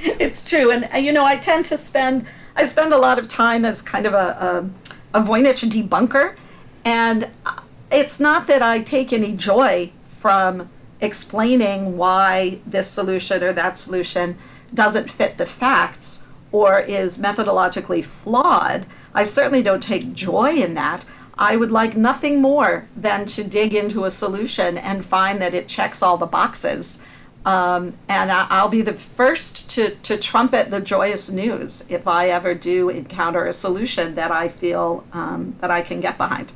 it's 0.00 0.48
true, 0.48 0.70
and 0.70 0.88
uh, 0.94 0.96
you 0.96 1.12
know, 1.12 1.24
I 1.24 1.36
tend 1.36 1.66
to 1.66 1.76
spend 1.76 2.26
I 2.56 2.64
spend 2.64 2.94
a 2.94 2.98
lot 2.98 3.18
of 3.18 3.28
time 3.28 3.66
as 3.66 3.82
kind 3.82 4.06
of 4.06 4.14
a 4.14 4.70
a, 5.12 5.18
a 5.18 5.22
Voynich 5.22 5.68
debunker, 5.70 6.36
and 6.84 7.28
uh, 7.44 7.60
it's 7.92 8.18
not 8.18 8.46
that 8.46 8.62
I 8.62 8.80
take 8.80 9.12
any 9.12 9.32
joy 9.32 9.92
from 10.08 10.70
explaining 11.00 11.96
why 11.96 12.58
this 12.66 12.88
solution 12.88 13.42
or 13.42 13.52
that 13.52 13.76
solution 13.76 14.38
doesn't 14.72 15.10
fit 15.10 15.36
the 15.36 15.46
facts 15.46 16.24
or 16.52 16.80
is 16.80 17.18
methodologically 17.18 18.04
flawed. 18.04 18.86
I 19.14 19.24
certainly 19.24 19.62
don't 19.62 19.82
take 19.82 20.14
joy 20.14 20.54
in 20.54 20.74
that. 20.74 21.04
I 21.36 21.56
would 21.56 21.70
like 21.70 21.96
nothing 21.96 22.40
more 22.40 22.86
than 22.94 23.26
to 23.26 23.42
dig 23.44 23.74
into 23.74 24.04
a 24.04 24.10
solution 24.10 24.76
and 24.76 25.04
find 25.04 25.40
that 25.40 25.54
it 25.54 25.68
checks 25.68 26.02
all 26.02 26.18
the 26.18 26.26
boxes 26.26 27.02
um, 27.46 27.94
and 28.08 28.30
I, 28.30 28.62
will 28.62 28.70
be 28.70 28.82
the 28.82 28.92
first 28.92 29.70
to, 29.70 29.94
to 29.96 30.18
trumpet 30.18 30.70
the 30.70 30.80
joyous 30.80 31.30
news 31.30 31.90
if 31.90 32.06
I 32.06 32.28
ever 32.28 32.54
do 32.54 32.90
encounter 32.90 33.46
a 33.46 33.52
solution 33.52 34.14
that 34.14 34.30
I 34.30 34.48
feel 34.48 35.04
um, 35.12 35.56
that 35.60 35.70
I 35.70 35.80
can 35.82 36.00
get 36.00 36.18
behind. 36.18 36.52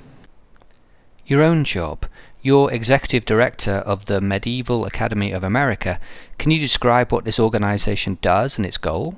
Your 1.26 1.42
own 1.42 1.64
job. 1.64 2.06
You're 2.42 2.70
executive 2.70 3.24
director 3.24 3.76
of 3.86 4.04
the 4.04 4.20
Medieval 4.20 4.84
Academy 4.84 5.32
of 5.32 5.42
America. 5.42 5.98
Can 6.36 6.50
you 6.50 6.60
describe 6.60 7.10
what 7.10 7.24
this 7.24 7.40
organization 7.40 8.18
does 8.20 8.58
and 8.58 8.66
its 8.66 8.76
goal? 8.76 9.16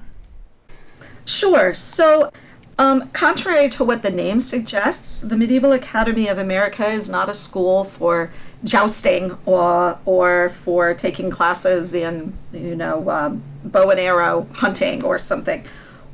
Sure. 1.25 1.75
So, 1.75 2.31
um, 2.79 3.09
contrary 3.09 3.69
to 3.71 3.83
what 3.83 4.03
the 4.03 4.11
name 4.13 4.41
suggests, 4.41 5.23
the 5.23 5.37
Medieval 5.37 5.73
Academy 5.73 6.29
of 6.29 6.39
America 6.39 6.87
is 6.87 7.09
not 7.09 7.29
a 7.29 7.35
school 7.35 7.83
for 7.83 8.31
jousting 8.65 9.37
or 9.45 9.99
or 10.05 10.51
for 10.65 10.95
taking 10.95 11.31
classes 11.31 11.95
in 11.95 12.33
you 12.53 12.75
know 12.75 13.09
um, 13.11 13.43
bow 13.65 13.91
and 13.91 14.01
arrow 14.01 14.47
hunting 14.53 15.05
or 15.05 15.19
something. 15.19 15.65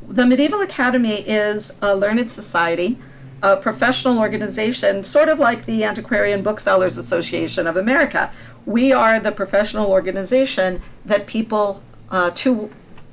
The 0.09 0.27
Medieval 0.27 0.61
Academy 0.61 1.21
is 1.21 1.79
a 1.81 1.95
learned 1.95 2.31
society, 2.31 2.99
a 3.43 3.57
professional 3.57 4.19
organization, 4.19 5.05
sort 5.05 5.29
of 5.29 5.39
like 5.39 5.65
the 5.65 5.85
Antiquarian 5.85 6.43
Booksellers 6.43 6.99
Association 6.99 7.67
of 7.67 7.77
America. 7.77 8.31
We 8.67 8.93
are 8.93 9.21
the 9.21 9.33
professional 9.33 9.91
organization 9.91 10.83
that 11.05 11.27
people 11.27 11.83
uh, 12.11 12.31
to 12.37 12.71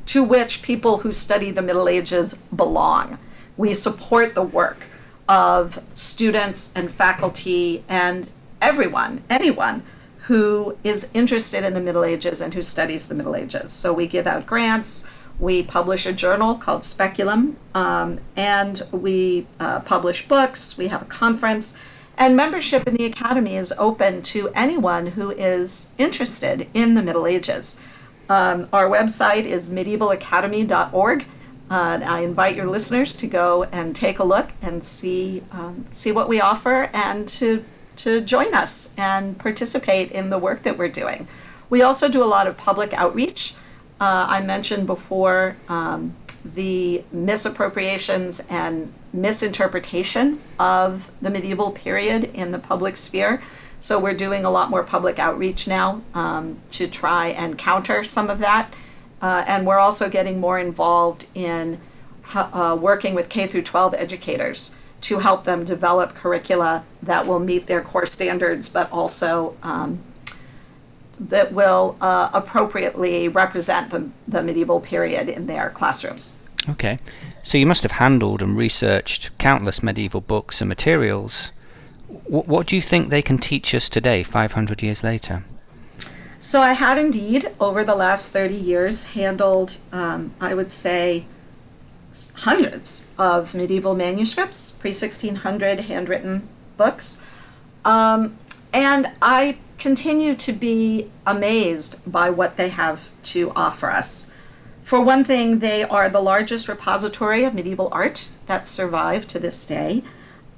to 0.07 0.23
which 0.23 0.63
people 0.63 0.99
who 0.99 1.13
study 1.13 1.51
the 1.51 1.61
Middle 1.61 1.87
Ages 1.87 2.37
belong. 2.55 3.19
We 3.57 3.75
support 3.75 4.33
the 4.33 4.41
work 4.41 4.87
of 5.27 5.83
students 5.93 6.73
and 6.75 6.89
faculty 6.89 7.83
and 7.87 8.27
everyone, 8.61 9.23
anyone 9.29 9.83
who 10.29 10.77
is 10.83 11.09
interested 11.13 11.63
in 11.63 11.73
the 11.73 11.79
Middle 11.79 12.03
Ages 12.03 12.39
and 12.39 12.53
who 12.53 12.61
studies 12.61 13.07
the 13.07 13.15
Middle 13.15 13.35
Ages. 13.35 13.71
So 13.71 13.91
we 13.91 14.07
give 14.07 14.27
out 14.27 14.45
grants, 14.45 15.09
we 15.39 15.63
publish 15.63 16.05
a 16.05 16.13
journal 16.13 16.55
called 16.55 16.85
Speculum, 16.85 17.57
um, 17.73 18.19
and 18.35 18.83
we 18.91 19.47
uh, 19.59 19.79
publish 19.79 20.27
books, 20.27 20.77
we 20.77 20.87
have 20.89 21.01
a 21.01 21.05
conference. 21.05 21.77
And 22.17 22.35
membership 22.35 22.85
in 22.85 22.95
the 22.95 23.05
Academy 23.05 23.55
is 23.55 23.73
open 23.77 24.21
to 24.23 24.49
anyone 24.49 25.07
who 25.07 25.31
is 25.31 25.89
interested 25.97 26.67
in 26.73 26.93
the 26.93 27.01
Middle 27.01 27.25
Ages. 27.25 27.81
Um, 28.29 28.67
our 28.71 28.89
website 28.89 29.45
is 29.45 29.69
medievalacademy.org. 29.69 31.25
Uh, 31.71 31.99
I 32.03 32.19
invite 32.19 32.55
your 32.55 32.67
listeners 32.67 33.15
to 33.17 33.27
go 33.27 33.63
and 33.71 33.95
take 33.95 34.19
a 34.19 34.23
look 34.23 34.51
and 34.61 34.83
see 34.83 35.43
um, 35.51 35.85
see 35.91 36.11
what 36.11 36.27
we 36.27 36.41
offer 36.41 36.89
and 36.93 37.27
to 37.29 37.63
to 37.99 38.21
join 38.21 38.53
us 38.53 38.93
and 38.97 39.37
participate 39.37 40.11
in 40.11 40.29
the 40.29 40.37
work 40.37 40.63
that 40.63 40.77
we're 40.77 40.87
doing. 40.87 41.27
We 41.69 41.81
also 41.81 42.07
do 42.07 42.23
a 42.23 42.25
lot 42.25 42.47
of 42.47 42.57
public 42.57 42.93
outreach. 42.93 43.53
Uh, 43.99 44.25
I 44.29 44.41
mentioned 44.41 44.87
before 44.87 45.57
um, 45.67 46.15
the 46.45 47.03
misappropriations 47.13 48.45
and 48.49 48.93
misinterpretation 49.11 50.41
of 50.57 51.11
the 51.21 51.29
medieval 51.29 51.71
period 51.71 52.23
in 52.33 52.51
the 52.51 52.59
public 52.59 52.95
sphere. 52.95 53.41
So 53.81 53.99
we're 53.99 54.13
doing 54.13 54.45
a 54.45 54.49
lot 54.49 54.69
more 54.69 54.83
public 54.83 55.19
outreach 55.19 55.67
now 55.67 56.01
um, 56.13 56.57
to 56.71 56.87
try 56.87 57.27
and 57.27 57.57
counter 57.57 58.03
some 58.03 58.29
of 58.29 58.39
that. 58.39 58.73
Uh, 59.21 59.43
and 59.45 59.67
we're 59.67 59.79
also 59.79 60.09
getting 60.09 60.39
more 60.39 60.57
involved 60.57 61.25
in 61.35 61.79
uh, 62.33 62.77
working 62.79 63.13
with 63.13 63.27
K 63.27 63.47
through 63.47 63.63
12 63.63 63.93
educators 63.95 64.75
to 65.01 65.19
help 65.19 65.43
them 65.43 65.65
develop 65.65 66.15
curricula 66.15 66.83
that 67.01 67.25
will 67.25 67.39
meet 67.39 67.67
their 67.67 67.81
core 67.81 68.05
standards, 68.05 68.67
but 68.69 68.91
also 68.91 69.55
um, 69.63 69.99
that 71.19 71.51
will 71.51 71.97
uh, 72.01 72.29
appropriately 72.33 73.27
represent 73.27 73.91
the, 73.91 74.09
the 74.27 74.41
medieval 74.41 74.79
period 74.79 75.29
in 75.29 75.47
their 75.47 75.69
classrooms. 75.69 76.41
Okay. 76.69 76.99
So 77.43 77.57
you 77.57 77.65
must 77.65 77.83
have 77.83 77.93
handled 77.93 78.41
and 78.41 78.57
researched 78.57 79.37
countless 79.37 79.81
medieval 79.81 80.21
books 80.21 80.61
and 80.61 80.69
materials. 80.69 81.51
W- 82.25 82.43
what 82.43 82.67
do 82.67 82.75
you 82.75 82.81
think 82.81 83.09
they 83.09 83.21
can 83.21 83.37
teach 83.37 83.73
us 83.73 83.89
today, 83.89 84.23
500 84.23 84.83
years 84.83 85.03
later? 85.03 85.43
So 86.37 86.61
I 86.61 86.73
have 86.73 86.97
indeed, 86.97 87.51
over 87.59 87.83
the 87.83 87.95
last 87.95 88.31
30 88.31 88.55
years, 88.55 89.03
handled, 89.07 89.75
um, 89.91 90.33
I 90.39 90.53
would 90.53 90.71
say, 90.71 91.25
hundreds 92.37 93.07
of 93.17 93.53
medieval 93.53 93.95
manuscripts, 93.95 94.71
pre 94.71 94.91
1600 94.91 95.81
handwritten 95.81 96.47
books. 96.77 97.21
Um, 97.85 98.37
and 98.73 99.11
I 99.21 99.57
continue 99.77 100.35
to 100.35 100.51
be 100.51 101.09
amazed 101.25 101.99
by 102.11 102.29
what 102.29 102.57
they 102.57 102.69
have 102.69 103.09
to 103.23 103.51
offer 103.55 103.89
us. 103.89 104.33
For 104.83 104.99
one 104.99 105.23
thing, 105.23 105.59
they 105.59 105.83
are 105.83 106.09
the 106.09 106.21
largest 106.21 106.67
repository 106.67 107.43
of 107.43 107.53
medieval 107.53 107.89
art 107.91 108.27
that 108.47 108.67
survived 108.67 109.29
to 109.29 109.39
this 109.39 109.65
day. 109.65 110.03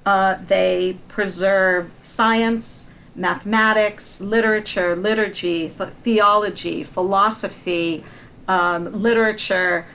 Uh, 0.05 0.37
they 0.47 0.97
preserve 1.07 1.91
science, 2.01 2.89
mathematics, 3.15 4.21
literature, 4.21 4.95
liturgy, 4.95 5.69
th- 5.69 5.89
theology, 6.03 6.83
philosophy, 6.83 8.03
um, 8.47 9.01
literature, 9.01 9.85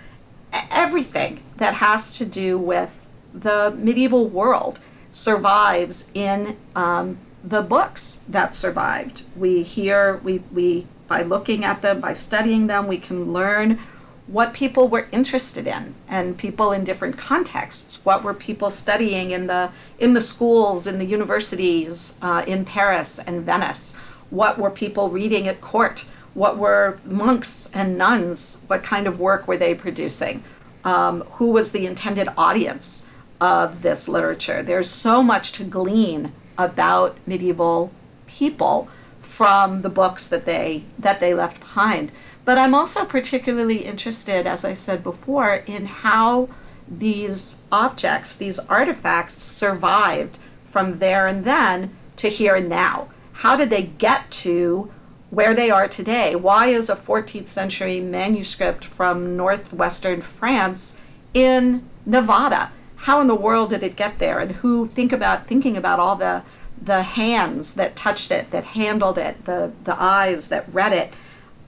everything 0.53 1.43
that 1.57 1.75
has 1.75 2.17
to 2.19 2.25
do 2.25 2.59
with 2.59 3.07
the 3.33 3.75
medieval 3.77 4.27
world 4.29 4.79
survives 5.11 6.11
in 6.15 6.57
um, 6.75 7.19
the 7.43 7.63
books 7.63 8.23
that 8.29 8.55
survived. 8.55 9.23
We 9.37 9.63
hear, 9.63 10.19
we, 10.23 10.39
we, 10.53 10.87
by 11.09 11.23
looking 11.23 11.65
at 11.65 11.83
them, 11.83 12.01
by 12.01 12.15
studying 12.15 12.67
them, 12.67 12.87
we 12.87 12.99
can 12.99 13.33
learn 13.33 13.79
what 14.27 14.53
people 14.53 14.89
were 14.89 15.07
interested 15.13 15.67
in 15.67 15.95
and 16.09 16.37
people 16.37 16.73
in 16.73 16.83
different 16.83 17.17
contexts. 17.17 18.05
What 18.05 18.25
were 18.25 18.35
people 18.35 18.71
studying 18.71 19.31
in 19.31 19.47
the, 19.47 19.71
in 20.01 20.15
the 20.15 20.21
schools, 20.21 20.87
in 20.87 20.99
the 20.99 21.05
universities, 21.05 22.19
uh, 22.21 22.45
in 22.47 22.65
Paris 22.65 23.21
and 23.21 23.45
Venice? 23.45 23.97
What 24.31 24.59
were 24.59 24.71
people 24.71 25.11
reading 25.11 25.47
at 25.47 25.61
court? 25.61 26.07
What 26.37 26.59
were 26.59 26.99
monks 27.07 27.71
and 27.73 27.97
nuns? 27.97 28.63
What 28.67 28.83
kind 28.83 29.07
of 29.07 29.19
work 29.19 29.49
were 29.49 29.57
they 29.57 29.75
producing? 29.75 30.45
Um, 30.85 31.23
who 31.37 31.47
was 31.47 31.73
the 31.73 31.87
intended 31.87 32.29
audience 32.37 33.09
of 33.41 33.81
this 33.81 34.07
literature? 34.07 34.63
There's 34.63 34.91
so 34.91 35.23
much 35.23 35.53
to 35.53 35.65
glean 35.65 36.33
about 36.59 37.17
medieval 37.27 37.91
people 38.27 38.91
from 39.23 39.81
the 39.81 39.89
books 39.89 40.29
that 40.29 40.45
they 40.45 40.83
that 40.99 41.21
they 41.21 41.33
left 41.33 41.59
behind. 41.59 42.13
But 42.45 42.59
I'm 42.59 42.75
also 42.75 43.07
particularly 43.07 43.87
interested, 43.87 44.47
as 44.47 44.63
I 44.63 44.75
said 44.75 45.03
before, 45.03 45.55
in 45.67 45.87
how 45.87 46.51
these 46.87 47.63
objects, 47.73 48.37
these 48.37 48.59
artifacts, 48.59 49.43
survived 49.43 50.37
from 50.67 50.99
there 50.99 51.27
and 51.27 51.47
then 51.47 51.97
to 52.19 52.29
here 52.29 52.57
and 52.57 52.69
now. 52.69 53.09
How 53.33 53.57
did 53.57 53.71
they 53.71 53.85
get 53.85 54.31
to 54.43 54.93
where 55.31 55.55
they 55.55 55.71
are 55.71 55.89
today. 55.89 56.35
Why 56.35 56.69
is 56.69 56.89
a 56.89 56.97
14th 56.97 57.49
century 57.49 58.01
manuscript 58.01 58.85
from 58.85 59.37
northwestern 59.37 60.23
France 60.23 61.01
in 61.35 61.85
Nevada? 62.05 62.71
How 62.97 63.21
in 63.21 63.27
the 63.27 63.35
world 63.35 63.71
did 63.71 63.83
it 63.83 63.97
get 63.97 64.19
there? 64.19 64.39
And 64.39 64.53
who 64.53 64.87
think 64.87 65.13
about 65.13 65.47
thinking 65.47 65.77
about 65.77 66.01
all 66.01 66.17
the 66.17 66.43
the 66.81 67.03
hands 67.03 67.75
that 67.77 67.97
touched 67.97 68.31
it, 68.31 68.51
that 68.51 68.65
handled 68.65 69.19
it, 69.19 69.45
the 69.45 69.73
the 69.85 70.01
eyes 70.01 70.49
that 70.49 70.67
read 70.73 70.93
it 70.93 71.13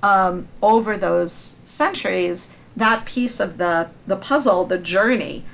um, 0.02 0.48
over 0.62 0.96
those 0.96 1.32
centuries? 1.32 2.52
That 2.76 3.04
piece 3.04 3.40
of 3.40 3.58
the 3.58 3.88
the 4.06 4.16
puzzle, 4.16 4.64
the 4.64 4.78
journey, 4.78 5.44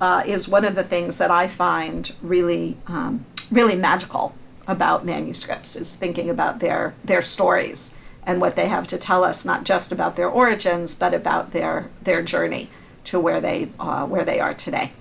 uh, 0.00 0.22
is 0.24 0.48
one 0.48 0.64
of 0.64 0.74
the 0.74 0.84
things 0.84 1.18
that 1.18 1.30
I 1.30 1.48
find 1.48 2.12
really 2.22 2.76
um, 2.86 3.26
really 3.50 3.74
magical 3.74 4.34
about 4.68 5.04
manuscripts 5.04 5.74
is 5.74 5.96
thinking 5.96 6.30
about 6.30 6.60
their 6.60 6.94
their 7.02 7.22
stories 7.22 7.98
and 8.24 8.40
what 8.40 8.54
they 8.54 8.68
have 8.68 8.86
to 8.86 8.98
tell 8.98 9.24
us, 9.24 9.44
not 9.44 9.64
just 9.64 9.90
about 9.90 10.14
their 10.14 10.28
origins, 10.28 10.94
but 10.94 11.14
about 11.14 11.52
their 11.52 11.88
their 12.02 12.22
journey 12.22 12.68
to 13.04 13.18
where 13.18 13.40
they 13.40 13.68
uh, 13.80 14.06
where 14.06 14.24
they 14.24 14.38
are 14.38 14.54
today. 14.54 14.92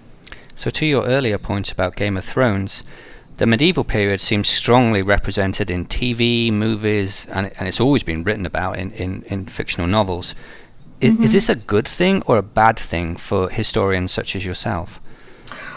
So, 0.56 0.71
to 0.71 0.86
your 0.86 1.06
earlier 1.06 1.38
point 1.38 1.71
about 1.71 1.95
Game 1.95 2.17
of 2.17 2.25
Thrones, 2.25 2.82
the 3.38 3.45
medieval 3.45 3.84
period 3.84 4.21
seems 4.21 4.47
strongly 4.47 5.03
represented 5.03 5.69
in 5.69 5.86
TV, 5.86 6.51
movies, 6.51 7.27
and, 7.32 7.51
and 7.60 7.67
it's 7.67 7.80
always 7.80 8.01
been 8.01 8.23
written 8.23 8.45
about 8.45 8.80
in, 8.80 8.91
in, 8.93 9.21
in 9.27 9.45
fictional 9.45 9.88
novels. 9.88 10.34
Is, 10.99 11.13
mm-hmm. 11.13 11.23
is 11.23 11.34
this 11.34 11.49
a 11.49 11.56
good 11.56 11.88
thing 11.88 12.23
or 12.25 12.38
a 12.38 12.41
bad 12.41 12.80
thing 12.80 13.15
for 13.15 13.49
historians 13.49 14.12
such 14.12 14.36
as 14.36 14.43
yourself? 14.43 14.99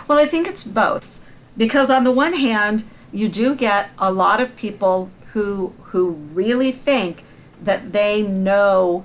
Well, 0.08 0.16
I 0.16 0.24
think 0.24 0.48
it's 0.48 0.64
both. 0.64 1.20
Because 1.58 1.90
on 1.90 2.04
the 2.04 2.10
one 2.10 2.32
hand, 2.32 2.84
you 3.12 3.28
do 3.28 3.54
get 3.54 3.90
a 3.98 4.12
lot 4.12 4.40
of 4.40 4.56
people 4.56 5.10
who 5.32 5.72
who 5.84 6.10
really 6.10 6.72
think 6.72 7.24
that 7.62 7.92
they 7.92 8.22
know 8.22 9.04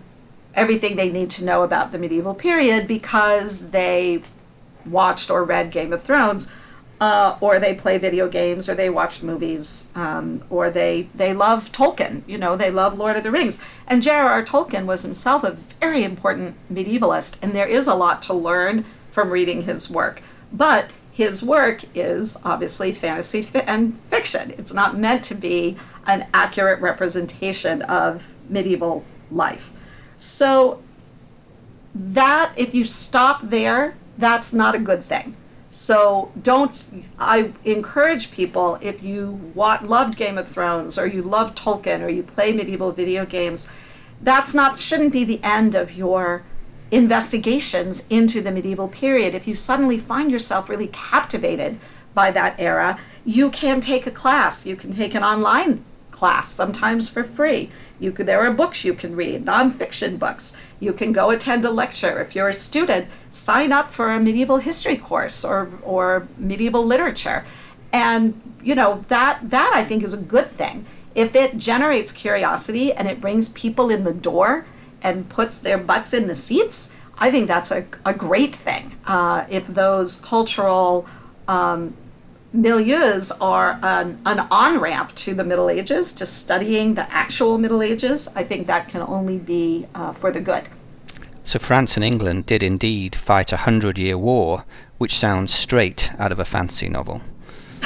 everything 0.54 0.96
they 0.96 1.12
need 1.12 1.30
to 1.30 1.44
know 1.44 1.63
about 1.63 1.91
the 1.91 1.98
medieval 1.98 2.34
period 2.34 2.88
because 2.88 3.72
they 3.72 4.22
watched 4.86 5.30
or 5.30 5.44
read 5.44 5.72
Game 5.72 5.91
of 5.91 6.04
Thrones, 6.04 6.52
uh, 7.02 7.38
or 7.41 7.60
they 7.60 7.74
play 7.74 7.98
video 7.98 8.30
games, 8.30 8.70
or 8.70 8.76
they 8.76 8.89
watch 8.89 9.22
movies, 9.22 9.91
um, 9.96 10.44
or 10.50 10.70
they 10.70 11.08
they 11.13 11.34
love 11.34 11.72
Tolkien. 11.72 12.22
You 12.26 12.38
know, 12.38 12.56
they 12.56 12.72
love 12.72 12.98
Lord 12.98 13.18
of 13.18 13.24
the 13.24 13.32
Rings. 13.32 13.62
And 13.88 14.02
J.R.R. 14.02 14.46
Tolkien 14.46 14.86
was 14.86 15.02
himself 15.02 15.44
a 15.44 15.52
very 15.52 16.04
important 16.04 16.56
medievalist, 16.72 17.38
and 17.41 17.54
there 17.54 17.68
is 17.68 17.88
a 17.88 17.96
lot 17.96 18.22
to 18.24 18.34
learn 18.34 18.86
from 19.12 19.32
reading 19.32 19.63
his 19.63 19.89
work. 19.89 20.22
But 20.54 20.89
his 21.15 21.41
work 21.41 21.86
is 21.95 22.38
obviously 22.43 22.91
fantasy 22.91 23.41
fi- 23.41 23.60
and 23.62 23.97
fiction. 24.10 24.54
It's 24.58 24.73
not 24.73 24.97
meant 24.97 25.23
to 25.25 25.36
be 25.36 25.78
an 26.06 26.28
accurate 26.34 26.82
representation 26.82 27.82
of 27.84 28.36
medieval 28.49 29.06
life. 29.32 29.71
So 30.17 30.82
that 31.95 32.51
if 32.58 32.75
you 32.75 32.84
stop 32.84 33.39
there, 33.43 33.95
that's 34.17 34.51
not 34.51 34.75
a 34.75 34.80
good 34.80 35.06
thing. 35.06 35.38
So 35.69 36.34
don't. 36.41 37.06
I 37.17 37.54
encourage 37.63 38.32
people 38.32 38.78
if 38.82 39.01
you 39.01 39.54
loved 39.56 40.17
Game 40.17 40.38
of 40.38 40.49
Thrones 40.49 40.97
or 40.97 41.08
you 41.08 41.21
love 41.21 41.56
Tolkien 41.56 42.01
or 42.01 42.10
you 42.10 42.23
play 42.23 42.51
medieval 42.51 42.91
video 42.91 43.25
games, 43.25 43.71
that's 44.21 44.54
not 44.54 44.80
shouldn't 44.80 45.13
be 45.13 45.23
the 45.23 45.41
end 45.43 45.75
of 45.75 45.93
your 45.93 46.43
investigations 46.91 48.06
into 48.10 48.41
the 48.41 48.52
medieval 48.52 48.88
period. 48.88 49.34
If 49.34 49.48
you 49.48 49.56
suddenly 49.56 49.98
find 49.98 50.32
yourself 50.32 50.69
really 50.69 50.88
captivated 50.88 51.80
by 52.13 52.32
that 52.32 52.60
era, 52.60 53.00
you 53.26 53.50
can 53.50 53.82
take 53.82 54.06
a 54.06 54.12
class. 54.12 54.65
You 54.65 54.76
can 54.76 54.95
take 54.95 55.15
an 55.15 55.24
online 55.24 55.84
class, 56.12 56.50
sometimes 56.50 57.10
for 57.10 57.24
free. 57.24 57.69
You 58.00 58.12
could, 58.12 58.26
there 58.26 58.45
are 58.45 58.52
books 58.52 58.84
you 58.84 58.93
can 58.93 59.15
read, 59.15 59.45
nonfiction 59.45 60.19
books. 60.19 60.58
You 60.80 60.93
can 60.93 61.12
go 61.12 61.30
attend 61.30 61.65
a 61.65 61.71
lecture. 61.71 62.21
If 62.21 62.36
you're 62.36 62.50
a 62.50 62.54
student, 62.54 63.08
sign 63.32 63.71
up 63.71 63.89
for 63.89 64.12
a 64.12 64.19
medieval 64.19 64.58
history 64.58 64.98
course 64.98 65.43
or, 65.43 65.71
or 65.82 66.28
medieval 66.38 66.86
literature. 66.86 67.45
And, 67.91 68.41
you 68.62 68.76
know, 68.76 69.06
that, 69.08 69.50
that 69.50 69.71
I 69.74 69.84
think 69.84 70.04
is 70.04 70.13
a 70.13 70.17
good 70.17 70.48
thing. 70.48 70.86
If 71.15 71.36
it 71.36 71.58
generates 71.58 72.12
curiosity 72.12 72.91
and 72.91 73.08
it 73.08 73.21
brings 73.21 73.48
people 73.50 73.89
in 73.89 74.04
the 74.04 74.13
door 74.13 74.65
and 75.01 75.29
puts 75.29 75.60
their 75.60 75.77
butts 75.77 76.13
in 76.13 76.27
the 76.27 76.36
seats, 76.36 76.95
I 77.17 77.31
think 77.31 77.47
that's 77.47 77.71
a, 77.71 77.86
a 78.05 78.13
great 78.13 78.55
thing. 78.55 78.95
Uh, 79.05 79.45
if 79.49 79.67
those 79.67 80.19
cultural 80.19 81.08
um, 81.47 81.95
milieus 82.55 83.31
are 83.41 83.79
an, 83.84 84.19
an 84.25 84.39
on 84.51 84.79
ramp 84.79 85.13
to 85.15 85.34
the 85.34 85.43
Middle 85.43 85.69
Ages, 85.69 86.13
to 86.13 86.25
studying 86.25 86.95
the 86.95 87.10
actual 87.12 87.58
Middle 87.58 87.81
Ages, 87.81 88.27
I 88.36 88.43
think 88.43 88.67
that 88.67 88.89
can 88.89 89.01
only 89.01 89.38
be 89.38 89.88
uh, 89.95 90.13
for 90.13 90.31
the 90.31 90.41
good. 90.41 90.63
So 91.43 91.60
France 91.60 91.95
and 91.95 92.03
England 92.03 92.47
did 92.47 92.63
indeed 92.63 93.15
fight 93.15 93.51
a 93.51 93.58
hundred 93.58 93.97
year 93.97 94.17
war, 94.17 94.65
which 94.97 95.15
sounds 95.15 95.53
straight 95.53 96.12
out 96.17 96.31
of 96.31 96.39
a 96.39 96.45
fantasy 96.45 96.89
novel. 96.89 97.21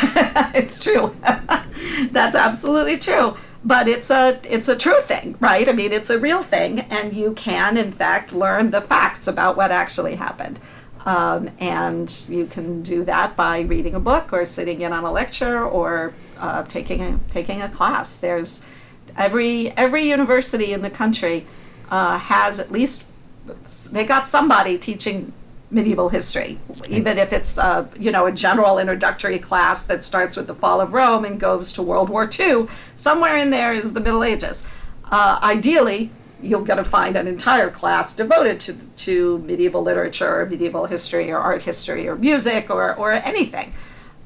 it's 0.55 0.81
true. 0.81 1.15
That's 2.11 2.35
absolutely 2.35 2.97
true. 2.97 3.35
But 3.63 3.87
it's 3.89 4.09
a 4.09 4.39
it's 4.43 4.69
a 4.69 4.75
true 4.75 5.01
thing, 5.01 5.35
right? 5.39 5.67
I 5.67 5.73
mean, 5.73 5.91
it's 5.91 6.09
a 6.09 6.17
real 6.17 6.43
thing, 6.43 6.79
and 6.79 7.13
you 7.13 7.33
can, 7.33 7.75
in 7.75 7.91
fact, 7.91 8.33
learn 8.33 8.71
the 8.71 8.79
facts 8.79 9.27
about 9.27 9.57
what 9.57 9.71
actually 9.71 10.15
happened. 10.15 10.59
Um, 11.05 11.49
and 11.59 12.13
you 12.27 12.45
can 12.45 12.83
do 12.83 13.03
that 13.05 13.35
by 13.35 13.61
reading 13.61 13.95
a 13.95 13.99
book 13.99 14.31
or 14.31 14.45
sitting 14.45 14.81
in 14.81 14.93
on 14.93 15.03
a 15.03 15.11
lecture 15.11 15.63
or 15.65 16.13
uh, 16.37 16.63
taking 16.63 17.01
a 17.01 17.19
taking 17.31 17.61
a 17.61 17.69
class. 17.69 18.15
There's 18.15 18.65
every 19.17 19.71
every 19.71 20.07
university 20.07 20.71
in 20.71 20.81
the 20.81 20.89
country 20.89 21.45
uh, 21.89 22.17
has 22.17 22.59
at 22.59 22.71
least 22.71 23.05
they 23.91 24.05
got 24.05 24.27
somebody 24.27 24.77
teaching 24.77 25.33
medieval 25.71 26.09
history, 26.09 26.57
even 26.87 27.17
if 27.17 27.31
it's 27.31 27.57
uh, 27.57 27.87
you 27.97 28.11
know 28.11 28.25
a 28.25 28.31
general 28.31 28.79
introductory 28.79 29.39
class 29.39 29.83
that 29.83 30.03
starts 30.03 30.35
with 30.35 30.47
the 30.47 30.55
fall 30.55 30.81
of 30.81 30.93
Rome 30.93 31.25
and 31.25 31.39
goes 31.39 31.71
to 31.73 31.81
World 31.81 32.09
War 32.09 32.29
II. 32.39 32.67
Somewhere 32.95 33.37
in 33.37 33.49
there 33.49 33.73
is 33.73 33.93
the 33.93 33.99
Middle 33.99 34.23
Ages. 34.23 34.67
Uh, 35.11 35.39
ideally, 35.41 36.11
you're 36.41 36.63
going 36.63 36.77
to 36.77 36.89
find 36.89 37.15
an 37.15 37.27
entire 37.27 37.69
class 37.69 38.15
devoted 38.15 38.59
to, 38.61 38.73
to 38.97 39.39
medieval 39.39 39.81
literature 39.81 40.41
or 40.41 40.45
medieval 40.45 40.85
history 40.85 41.31
or 41.31 41.37
art 41.37 41.63
history 41.63 42.07
or 42.07 42.15
music 42.15 42.69
or, 42.69 42.95
or 42.95 43.11
anything. 43.11 43.73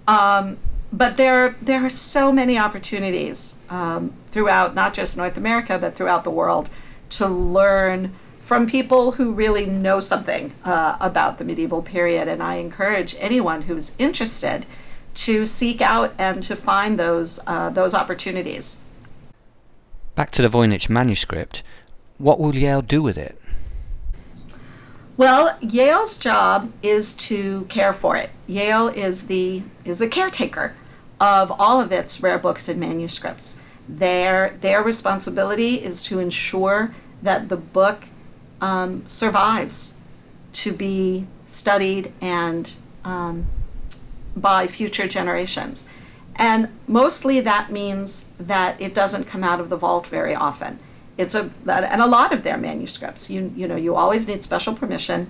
Um, 0.07 0.57
but 0.91 1.17
there, 1.17 1.55
there 1.61 1.83
are 1.83 1.89
so 1.89 2.31
many 2.31 2.57
opportunities 2.57 3.59
um, 3.69 4.13
throughout 4.31 4.75
not 4.75 4.93
just 4.93 5.17
North 5.17 5.37
America, 5.37 5.79
but 5.79 5.95
throughout 5.95 6.23
the 6.23 6.29
world 6.29 6.69
to 7.11 7.27
learn 7.27 8.13
from 8.43 8.67
people 8.67 9.11
who 9.13 9.31
really 9.31 9.65
know 9.65 10.01
something 10.01 10.51
uh, 10.65 10.97
about 10.99 11.37
the 11.37 11.45
medieval 11.45 11.81
period. 11.81 12.27
And 12.27 12.43
I 12.43 12.55
encourage 12.55 13.15
anyone 13.17 13.63
who's 13.63 13.93
interested 13.97 14.65
to 15.13 15.45
seek 15.45 15.79
out 15.79 16.13
and 16.17 16.43
to 16.43 16.57
find 16.57 16.99
those, 16.99 17.39
uh, 17.47 17.69
those 17.69 17.93
opportunities. 17.93 18.83
Back 20.15 20.31
to 20.31 20.41
the 20.41 20.49
Voynich 20.49 20.89
manuscript, 20.89 21.63
what 22.17 22.37
will 22.37 22.53
Yale 22.53 22.81
do 22.81 23.01
with 23.01 23.17
it? 23.17 23.39
Well, 25.15 25.57
Yale's 25.61 26.17
job 26.17 26.69
is 26.81 27.13
to 27.15 27.65
care 27.69 27.93
for 27.93 28.17
it. 28.17 28.29
Yale 28.45 28.89
is 28.89 29.27
the 29.27 29.61
is 29.85 29.99
the 29.99 30.07
caretaker 30.07 30.75
of 31.21 31.51
all 31.51 31.79
of 31.79 31.91
its 31.91 32.21
rare 32.21 32.39
books 32.39 32.67
and 32.67 32.79
manuscripts. 32.79 33.59
Their 33.87 34.57
their 34.61 34.81
responsibility 34.81 35.75
is 35.75 36.03
to 36.05 36.19
ensure 36.19 36.95
that 37.21 37.49
the 37.49 37.57
book 37.57 38.05
um, 38.63 39.07
survives 39.07 39.95
to 40.53 40.71
be 40.71 41.25
studied 41.47 42.11
and 42.21 42.73
um, 43.03 43.45
by 44.35 44.67
future 44.67 45.07
generations. 45.07 45.89
And 46.35 46.69
mostly 46.87 47.41
that 47.41 47.71
means 47.71 48.33
that 48.39 48.79
it 48.81 48.95
doesn't 48.95 49.25
come 49.25 49.43
out 49.43 49.59
of 49.59 49.69
the 49.69 49.77
vault 49.77 50.07
very 50.07 50.33
often 50.33 50.79
it's 51.17 51.35
a 51.35 51.49
and 51.67 52.01
a 52.01 52.07
lot 52.07 52.31
of 52.33 52.43
their 52.43 52.57
manuscripts. 52.57 53.29
You 53.29 53.51
you 53.55 53.67
know 53.67 53.75
you 53.75 53.95
always 53.95 54.27
need 54.27 54.43
special 54.43 54.73
permission 54.73 55.29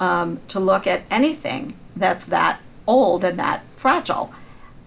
um, 0.00 0.40
to 0.48 0.60
look 0.60 0.86
at 0.86 1.02
anything 1.10 1.74
that's 1.96 2.24
that 2.26 2.60
old 2.86 3.24
and 3.24 3.38
that 3.38 3.64
fragile. 3.76 4.32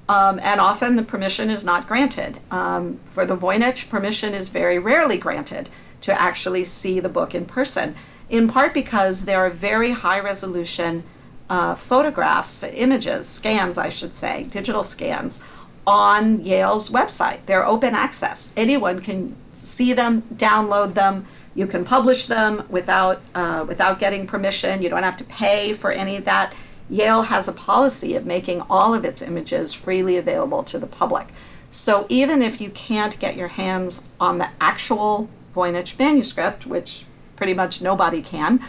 Um, 0.08 0.40
and 0.44 0.60
often 0.60 0.98
the 0.98 1.04
permission 1.04 1.50
is 1.50 1.64
not 1.64 1.88
granted. 1.88 2.38
Um, 2.52 3.00
for 3.12 3.26
the 3.26 3.36
Voynich, 3.36 3.90
permission 3.90 4.36
is 4.36 4.50
very 4.50 4.78
rarely 4.78 5.18
granted 5.18 5.68
to 6.06 6.22
actually 6.22 6.64
see 6.64 7.00
the 7.00 7.10
book 7.10 7.34
in 7.34 7.46
person, 7.46 7.96
in 8.30 8.48
part 8.48 8.74
because 8.74 9.26
there 9.26 9.40
are 9.40 9.50
very 9.50 9.92
high 9.92 10.20
resolution 10.20 11.04
uh, 11.50 11.76
photographs, 11.76 12.64
images, 12.64 13.28
scans, 13.28 13.78
I 13.78 13.90
should 13.90 14.16
say, 14.16 14.44
digital 14.44 14.84
scans 14.84 15.44
on 15.86 16.44
Yale's 16.44 16.90
website. 16.90 17.40
They're 17.46 17.66
open 17.66 17.94
access. 17.94 18.52
Anyone 18.56 19.02
can 19.02 19.36
see 19.62 19.94
them, 19.94 20.24
download 20.34 20.94
them. 20.94 21.26
You 21.54 21.68
can 21.68 21.86
publish 21.86 22.28
them 22.28 22.66
without 22.70 23.22
uh, 23.34 23.66
without 23.68 24.00
getting 24.00 24.28
permission. 24.28 24.82
You 24.82 24.90
don't 24.90 25.04
have 25.04 25.18
to 25.18 25.24
pay 25.24 25.74
for 25.74 25.92
any 25.92 26.18
of 26.18 26.26
that. 26.26 26.54
Yale 26.90 27.24
has 27.24 27.48
a 27.48 27.54
policy 27.54 28.16
of 28.16 28.26
making 28.26 28.62
all 28.70 28.94
of 28.94 29.06
its 29.06 29.22
images 29.22 29.74
freely 29.74 30.18
available 30.18 30.64
to 30.64 30.78
the 30.78 30.88
public. 30.88 31.28
So 31.70 32.06
even 32.10 32.42
if 32.42 32.62
you 32.62 32.70
can't 32.70 33.20
get 33.20 33.36
your 33.36 33.48
hands 33.50 34.08
on 34.20 34.38
the 34.38 34.50
actual 34.62 35.30
Voynich 35.56 35.98
manuscript, 35.98 36.68
which 36.68 37.06
pretty 37.36 37.54
much 37.54 37.82
nobody 37.82 38.22
can, 38.22 38.62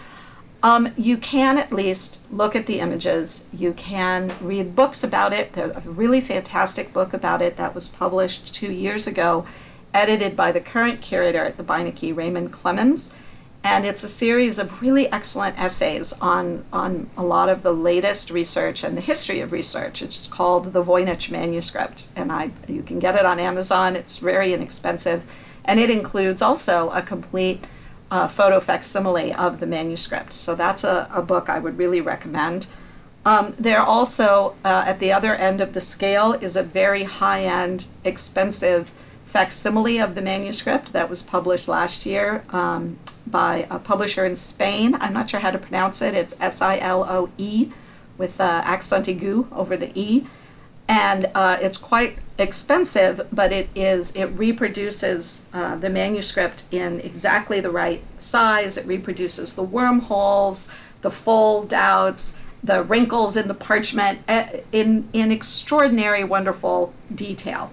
um, 0.62 0.92
you 0.96 1.16
can 1.16 1.58
at 1.58 1.70
least 1.72 2.18
look 2.32 2.56
at 2.56 2.66
the 2.66 2.80
images. 2.80 3.48
You 3.52 3.72
can 3.72 4.32
read 4.40 4.74
books 4.74 5.04
about 5.04 5.32
it. 5.32 5.52
There's 5.52 5.76
a 5.76 5.80
really 5.80 6.20
fantastic 6.20 6.92
book 6.92 7.12
about 7.12 7.42
it 7.42 7.56
that 7.56 7.74
was 7.74 7.88
published 7.88 8.54
two 8.54 8.72
years 8.72 9.06
ago 9.06 9.46
edited 9.94 10.36
by 10.36 10.52
the 10.52 10.60
current 10.60 11.00
curator 11.00 11.44
at 11.44 11.56
the 11.56 11.62
Beinecke, 11.62 12.16
Raymond 12.16 12.52
Clemens. 12.52 13.18
And 13.62 13.84
it's 13.84 14.04
a 14.04 14.08
series 14.08 14.58
of 14.58 14.80
really 14.80 15.10
excellent 15.10 15.58
essays 15.58 16.12
on, 16.20 16.64
on 16.72 17.10
a 17.16 17.22
lot 17.24 17.48
of 17.48 17.62
the 17.62 17.72
latest 17.72 18.30
research 18.30 18.84
and 18.84 18.96
the 18.96 19.00
history 19.00 19.40
of 19.40 19.52
research. 19.52 20.02
It's 20.02 20.26
called 20.26 20.72
the 20.72 20.84
Voynich 20.84 21.30
Manuscript, 21.30 22.08
and 22.14 22.30
I, 22.30 22.50
you 22.68 22.82
can 22.82 23.00
get 23.00 23.16
it 23.16 23.26
on 23.26 23.40
Amazon. 23.40 23.96
It's 23.96 24.18
very 24.18 24.52
inexpensive, 24.52 25.24
and 25.66 25.78
it 25.80 25.90
includes 25.90 26.42
also 26.42 26.90
a 26.90 27.02
complete 27.02 27.64
uh, 28.10 28.28
photo 28.28 28.60
facsimile 28.60 29.32
of 29.34 29.60
the 29.60 29.66
manuscript. 29.66 30.32
So 30.32 30.54
that's 30.54 30.84
a, 30.84 31.08
a 31.12 31.22
book 31.22 31.48
I 31.48 31.58
would 31.58 31.76
really 31.78 32.00
recommend. 32.00 32.66
Um, 33.24 33.54
there 33.58 33.80
also, 33.80 34.54
uh, 34.64 34.84
at 34.86 35.00
the 35.00 35.12
other 35.12 35.34
end 35.34 35.60
of 35.60 35.72
the 35.72 35.80
scale, 35.80 36.34
is 36.34 36.56
a 36.56 36.62
very 36.62 37.02
high 37.02 37.44
end, 37.44 37.86
expensive 38.04 38.92
facsimile 39.24 39.98
of 39.98 40.14
the 40.14 40.22
manuscript 40.22 40.92
that 40.92 41.10
was 41.10 41.22
published 41.22 41.66
last 41.66 42.06
year 42.06 42.44
um, 42.50 42.96
by 43.26 43.66
a 43.68 43.80
publisher 43.80 44.24
in 44.24 44.36
Spain. 44.36 44.94
I'm 44.94 45.12
not 45.12 45.28
sure 45.28 45.40
how 45.40 45.50
to 45.50 45.58
pronounce 45.58 46.00
it. 46.00 46.14
It's 46.14 46.36
S 46.38 46.62
I 46.62 46.78
L 46.78 47.02
O 47.02 47.28
E 47.36 47.72
with 48.16 48.40
uh, 48.40 48.62
accent 48.64 49.06
aigu 49.06 49.50
over 49.52 49.76
the 49.76 49.90
E. 49.98 50.26
And 50.88 51.30
uh, 51.34 51.58
it's 51.60 51.78
quite 51.78 52.18
expensive, 52.38 53.26
but 53.32 53.52
it 53.52 53.68
is 53.74 54.14
it 54.14 54.26
reproduces 54.26 55.46
uh, 55.52 55.76
the 55.76 55.90
manuscript 55.90 56.64
in 56.70 57.00
exactly 57.00 57.60
the 57.60 57.70
right 57.70 58.02
size. 58.18 58.76
It 58.76 58.86
reproduces 58.86 59.56
the 59.56 59.62
wormholes, 59.62 60.72
the 61.02 61.10
fold 61.10 61.72
outs, 61.72 62.40
the 62.62 62.82
wrinkles 62.82 63.36
in 63.36 63.48
the 63.48 63.54
parchment 63.54 64.20
eh, 64.28 64.60
in 64.72 65.08
in 65.12 65.32
extraordinary, 65.32 66.24
wonderful 66.24 66.94
detail. 67.14 67.70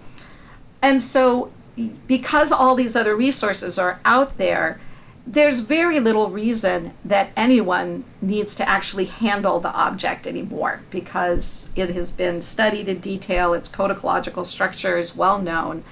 And 0.82 1.02
so, 1.02 1.52
because 2.08 2.52
all 2.52 2.76
these 2.76 2.96
other 2.96 3.16
resources 3.16 3.78
are 3.78 4.00
out 4.06 4.38
there, 4.38 4.80
there's 5.26 5.62
very 5.62 6.00
little 6.00 6.30
reason 6.30 6.94
that 7.06 7.30
anyone 7.36 8.04
needs 8.22 8.56
to 8.58 8.68
actually 8.68 9.06
handle 9.06 9.60
the 9.60 9.74
object 9.74 10.28
anymore 10.28 10.82
because 10.90 11.72
it 11.76 11.92
has 11.92 12.12
been 12.12 12.42
studied 12.42 12.90
in 12.90 13.00
detail, 13.00 13.54
its 13.54 13.70
codicological 13.70 14.44
structure 14.44 14.98
is 14.98 15.16
well 15.16 15.40
known, 15.40 15.84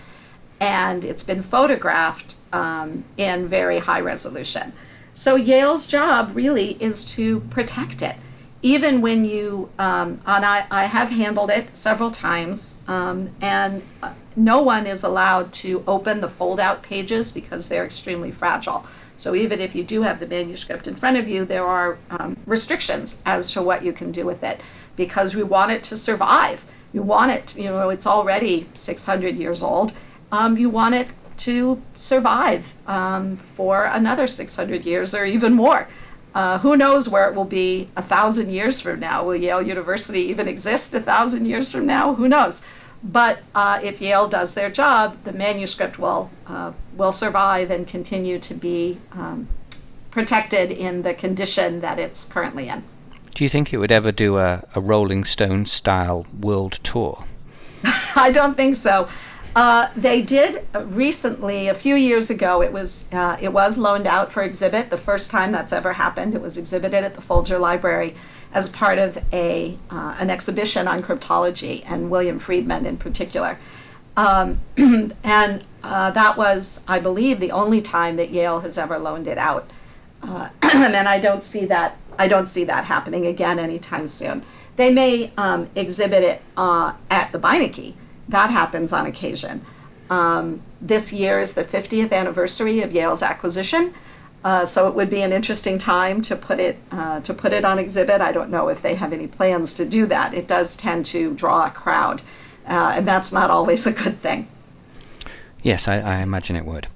and 0.60 1.06
it's 1.06 1.24
been 1.24 1.42
photographed 1.42 2.36
um, 2.52 3.06
in 3.16 3.48
very 3.48 3.80
high 3.80 4.02
resolution. 4.02 4.74
So 5.14 5.36
Yale's 5.36 5.88
job 5.88 6.32
really 6.36 6.72
is 6.82 7.06
to 7.14 7.40
protect 7.42 8.02
it. 8.02 8.16
Even 8.62 9.02
when 9.02 9.26
you, 9.26 9.70
um, 9.80 10.22
and 10.26 10.46
I, 10.46 10.66
I 10.70 10.84
have 10.86 11.10
handled 11.10 11.50
it 11.50 11.76
several 11.76 12.12
times, 12.12 12.82
um, 12.88 13.30
and 13.42 13.82
uh, 14.04 14.14
no 14.36 14.62
one 14.62 14.86
is 14.86 15.04
allowed 15.04 15.52
to 15.54 15.84
open 15.88 16.22
the 16.22 16.30
fold 16.30 16.60
out 16.60 16.84
pages 16.84 17.32
because 17.32 17.70
they're 17.70 17.86
extremely 17.86 18.32
fragile. 18.32 18.86
So 19.22 19.36
even 19.36 19.62
if 19.62 19.76
you 19.76 19.84
do 19.84 20.02
have 20.02 20.20
the 20.20 20.26
manuscript 20.26 20.88
in 20.88 20.96
front 20.96 21.16
of 21.16 21.28
you, 21.28 21.46
there 21.46 21.64
are 21.64 22.00
um, 22.10 22.38
restrictions 22.48 23.22
as 23.24 23.52
to 23.52 23.62
what 23.62 23.84
you 23.86 23.94
can 23.94 24.12
do 24.12 24.26
with 24.26 24.44
it 24.44 24.60
because 24.96 25.36
we 25.36 25.44
want 25.44 25.72
it 25.72 25.84
to 25.84 25.96
survive. 25.96 26.66
You 26.92 27.04
want 27.04 27.30
it, 27.30 27.56
you 27.56 27.66
know, 27.66 27.92
it's 27.92 28.08
already 28.08 28.68
600 28.74 29.36
years 29.36 29.62
old. 29.62 29.94
Um, 30.32 30.58
you 30.58 30.72
want 30.72 30.96
it 30.96 31.10
to 31.38 31.80
survive 31.98 32.74
um, 32.88 33.38
for 33.38 33.86
another 33.86 34.26
600 34.26 34.86
years 34.86 35.14
or 35.14 35.24
even 35.24 35.54
more. 35.54 35.88
Uh, 36.34 36.58
who 36.58 36.76
knows 36.76 37.08
where 37.08 37.30
it 37.30 37.36
will 37.36 37.46
be 37.46 37.90
a 37.96 38.02
thousand 38.02 38.50
years 38.50 38.82
from 38.82 39.00
now? 39.00 39.24
Will 39.24 39.36
Yale 39.36 39.62
University 39.62 40.22
even 40.22 40.48
exist 40.48 40.96
a 40.96 41.00
thousand 41.00 41.46
years 41.46 41.72
from 41.72 41.86
now? 41.86 42.16
Who 42.16 42.28
knows? 42.28 42.66
But 43.04 43.40
uh, 43.56 43.80
if 43.84 44.00
Yale 44.00 44.28
does 44.28 44.54
their 44.54 44.70
job, 44.70 45.24
the 45.24 45.32
manuscript 45.32 45.98
will 45.98 46.30
uh, 46.46 46.74
will 46.96 47.12
survive 47.12 47.72
and 47.72 47.88
continue 47.88 48.38
to 48.40 48.54
be 48.54 49.00
um, 49.14 49.48
protected 50.12 50.72
in 50.72 51.02
the 51.02 51.14
condition 51.14 51.82
that 51.82 51.98
it's 51.98 52.26
currently 52.26 52.68
in. 52.68 52.84
Do 53.34 53.44
you 53.44 53.50
think 53.50 53.74
it 53.74 53.78
would 53.78 53.92
ever 53.92 54.12
do 54.12 54.38
a, 54.38 54.64
a 54.76 54.82
Rolling 54.82 55.24
Stone 55.24 55.66
style 55.66 56.28
world 56.40 56.80
tour? 56.84 57.24
I 58.16 58.32
don't 58.32 58.56
think 58.56 58.76
so. 58.76 59.08
Uh, 59.56 59.90
they 59.96 60.22
did 60.22 60.66
recently, 60.74 61.68
a 61.68 61.74
few 61.74 61.96
years 61.96 62.30
ago. 62.30 62.62
It 62.62 62.72
was 62.72 63.12
uh, 63.12 63.38
it 63.42 63.52
was 63.52 63.78
loaned 63.78 64.08
out 64.08 64.32
for 64.32 64.44
exhibit. 64.44 64.90
The 64.90 64.98
first 64.98 65.32
time 65.32 65.52
that's 65.52 65.74
ever 65.74 65.94
happened. 65.94 66.36
It 66.36 66.42
was 66.42 66.58
exhibited 66.58 67.04
at 67.04 67.16
the 67.16 67.22
Folger 67.22 67.58
Library 67.58 68.16
as 68.54 68.70
part 68.70 68.98
of 68.98 69.18
a 69.32 69.78
uh, 69.90 70.16
an 70.20 70.30
exhibition 70.30 70.88
on 70.88 71.02
cryptology 71.02 71.84
and 71.86 72.10
William 72.10 72.40
Friedman 72.40 72.86
in 72.86 72.98
particular. 72.98 73.58
Um, 74.18 74.60
and 75.24 75.64
uh, 75.84 76.12
that 76.12 76.38
was, 76.38 76.84
I 76.88 77.00
believe, 77.00 77.40
the 77.40 77.52
only 77.52 77.82
time 77.82 78.18
that 78.18 78.30
Yale 78.30 78.60
has 78.60 78.78
ever 78.78 79.00
loaned 79.00 79.28
it 79.28 79.38
out. 79.38 79.70
Uh, 80.22 80.50
and 80.62 81.08
I 81.08 81.20
don't 81.20 81.44
see 81.44 81.66
that 81.66 81.98
I 82.20 82.28
don't 82.28 82.48
see 82.48 82.64
that 82.66 82.86
happening 82.86 83.26
again 83.26 83.58
anytime 83.58 84.08
soon. 84.08 84.44
They 84.76 84.94
may 84.94 85.32
um, 85.38 85.70
exhibit 85.76 86.24
it 86.24 86.42
uh, 86.58 86.94
at 87.10 87.32
the 87.32 87.40
Beinecke. 87.40 87.94
That 88.30 88.50
happens 88.50 88.94
on 88.94 89.06
occasion. 89.06 89.66
Um, 90.10 90.62
this 90.82 91.14
year 91.14 91.40
is 91.40 91.54
the 91.54 91.64
50th 91.64 92.12
anniversary 92.12 92.82
of 92.82 92.92
Yale's 92.92 93.22
acquisition. 93.24 93.94
Uh, 94.44 94.66
so 94.66 94.88
it 94.88 94.96
would 94.96 95.10
be 95.10 95.22
an 95.22 95.32
interesting 95.32 95.78
time 95.78 96.22
to 96.24 96.36
put 96.36 96.60
it 96.60 96.78
uh, 96.92 97.20
to 97.22 97.34
put 97.34 97.54
it 97.54 97.64
on 97.64 97.78
exhibit. 97.78 98.22
I 98.22 98.32
don't 98.32 98.50
know 98.50 98.70
if 98.70 98.82
they 98.82 98.96
have 98.96 99.14
any 99.14 99.28
plans 99.28 99.74
to 99.76 99.86
do 99.86 100.08
that. 100.08 100.34
It 100.34 100.48
does 100.48 100.76
tend 100.76 101.06
to 101.08 101.34
draw 101.36 101.68
a 101.68 101.70
crowd, 101.70 102.22
uh, 102.68 102.94
and 102.96 103.08
that's 103.08 103.32
not 103.32 103.52
always 103.52 103.86
a 103.86 103.92
good 103.92 104.18
thing. 104.18 104.48
Yes, 105.62 105.88
I, 105.88 106.00
I, 106.00 106.18
imagine 106.22 106.56
it 106.56 106.66
would. 106.66 106.88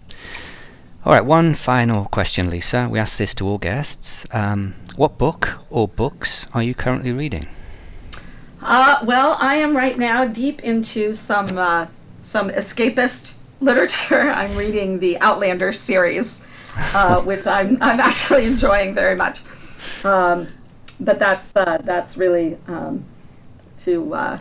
All 1.05 1.13
right, 1.13 1.23
one 1.23 1.53
final 1.53 2.05
question, 2.05 2.49
Lisa. 2.49 2.87
We 2.89 2.97
ask 2.97 3.17
this 3.17 3.35
to 3.35 3.47
all 3.47 3.59
guests. 3.59 4.25
Um, 4.31 4.73
what 4.95 5.19
book 5.19 5.59
or 5.69 5.87
books 5.87 6.47
are 6.51 6.63
you 6.63 6.73
currently 6.73 7.11
reading? 7.11 7.47
Uh, 8.59 9.03
well, 9.03 9.37
I 9.39 9.57
am 9.57 9.77
right 9.77 9.99
now 9.99 10.25
deep 10.25 10.63
into 10.63 11.13
some 11.13 11.59
uh, 11.59 11.85
some 12.23 12.49
escapist 12.49 13.35
literature. 13.61 14.31
I'm 14.31 14.57
reading 14.57 14.97
the 14.97 15.19
Outlander 15.19 15.71
series 15.71 16.47
uh, 16.75 17.21
which 17.21 17.47
I'm, 17.47 17.77
I'm 17.81 17.99
actually 17.99 18.45
enjoying 18.45 18.93
very 18.93 19.15
much. 19.15 19.41
Um, 20.03 20.47
but 20.99 21.19
that's 21.19 21.55
uh, 21.55 21.79
that's 21.83 22.17
really 22.17 22.57
um, 22.67 23.03
to 23.79 24.13
uh, 24.13 24.39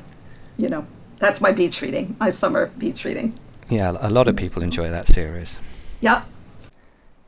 you 0.56 0.68
know 0.68 0.86
that's 1.18 1.40
my 1.40 1.52
beach 1.52 1.80
reading, 1.80 2.16
my 2.20 2.30
summer 2.30 2.66
beach 2.78 3.04
reading. 3.04 3.34
Yeah, 3.68 3.96
a 3.98 4.10
lot 4.10 4.28
of 4.28 4.36
people 4.36 4.62
enjoy 4.62 4.90
that 4.90 5.06
series. 5.06 5.58
Yep. 6.00 6.24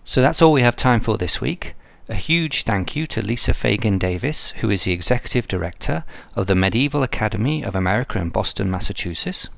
So 0.05 0.23
that's 0.23 0.41
all 0.43 0.53
we 0.53 0.63
have 0.63 0.77
time 0.77 1.01
for 1.01 1.17
this 1.17 1.41
week. 1.41 1.75
A 2.09 2.15
huge 2.15 2.63
thank 2.63 2.95
you 2.95 3.07
to 3.09 3.21
Lisa 3.21 3.53
Fagin 3.53 3.99
Davis, 3.99 4.51
who 4.59 4.71
is 4.71 4.85
the 4.85 4.93
Executive 4.93 5.49
Director 5.49 6.05
of 6.37 6.47
the 6.47 6.55
Medieval 6.55 7.03
Academy 7.03 7.65
of 7.65 7.75
America 7.75 8.21
in 8.21 8.29
Boston, 8.29 8.71
Massachusetts. 8.71 9.49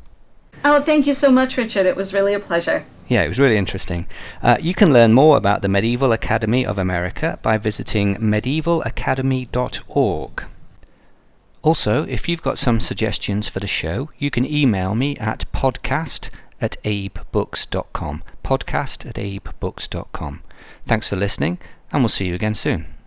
Oh, 0.64 0.82
thank 0.82 1.06
you 1.06 1.14
so 1.14 1.30
much, 1.30 1.56
Richard. 1.56 1.86
It 1.86 1.94
was 1.96 2.12
really 2.12 2.34
a 2.34 2.40
pleasure. 2.40 2.84
Yeah, 3.06 3.22
it 3.22 3.28
was 3.28 3.38
really 3.38 3.56
interesting. 3.56 4.06
Uh, 4.42 4.56
you 4.60 4.74
can 4.74 4.92
learn 4.92 5.14
more 5.14 5.38
about 5.38 5.62
the 5.62 5.68
Medieval 5.68 6.12
Academy 6.12 6.66
of 6.66 6.78
America 6.78 7.38
by 7.42 7.56
visiting 7.56 8.16
medievalacademy.org. 8.16 10.42
Also, 11.62 12.04
if 12.04 12.28
you've 12.28 12.42
got 12.42 12.58
some 12.58 12.80
suggestions 12.80 13.48
for 13.48 13.60
the 13.60 13.66
show, 13.66 14.10
you 14.18 14.30
can 14.30 14.44
email 14.44 14.94
me 14.94 15.16
at 15.16 15.50
podcast 15.52 16.28
at 16.60 16.76
abebooks.com. 16.84 18.22
Podcast 18.44 19.06
at 19.06 19.14
abebooks.com. 19.14 20.42
Thanks 20.86 21.08
for 21.08 21.16
listening, 21.16 21.58
and 21.90 22.02
we'll 22.02 22.08
see 22.08 22.26
you 22.26 22.34
again 22.34 22.54
soon. 22.54 22.97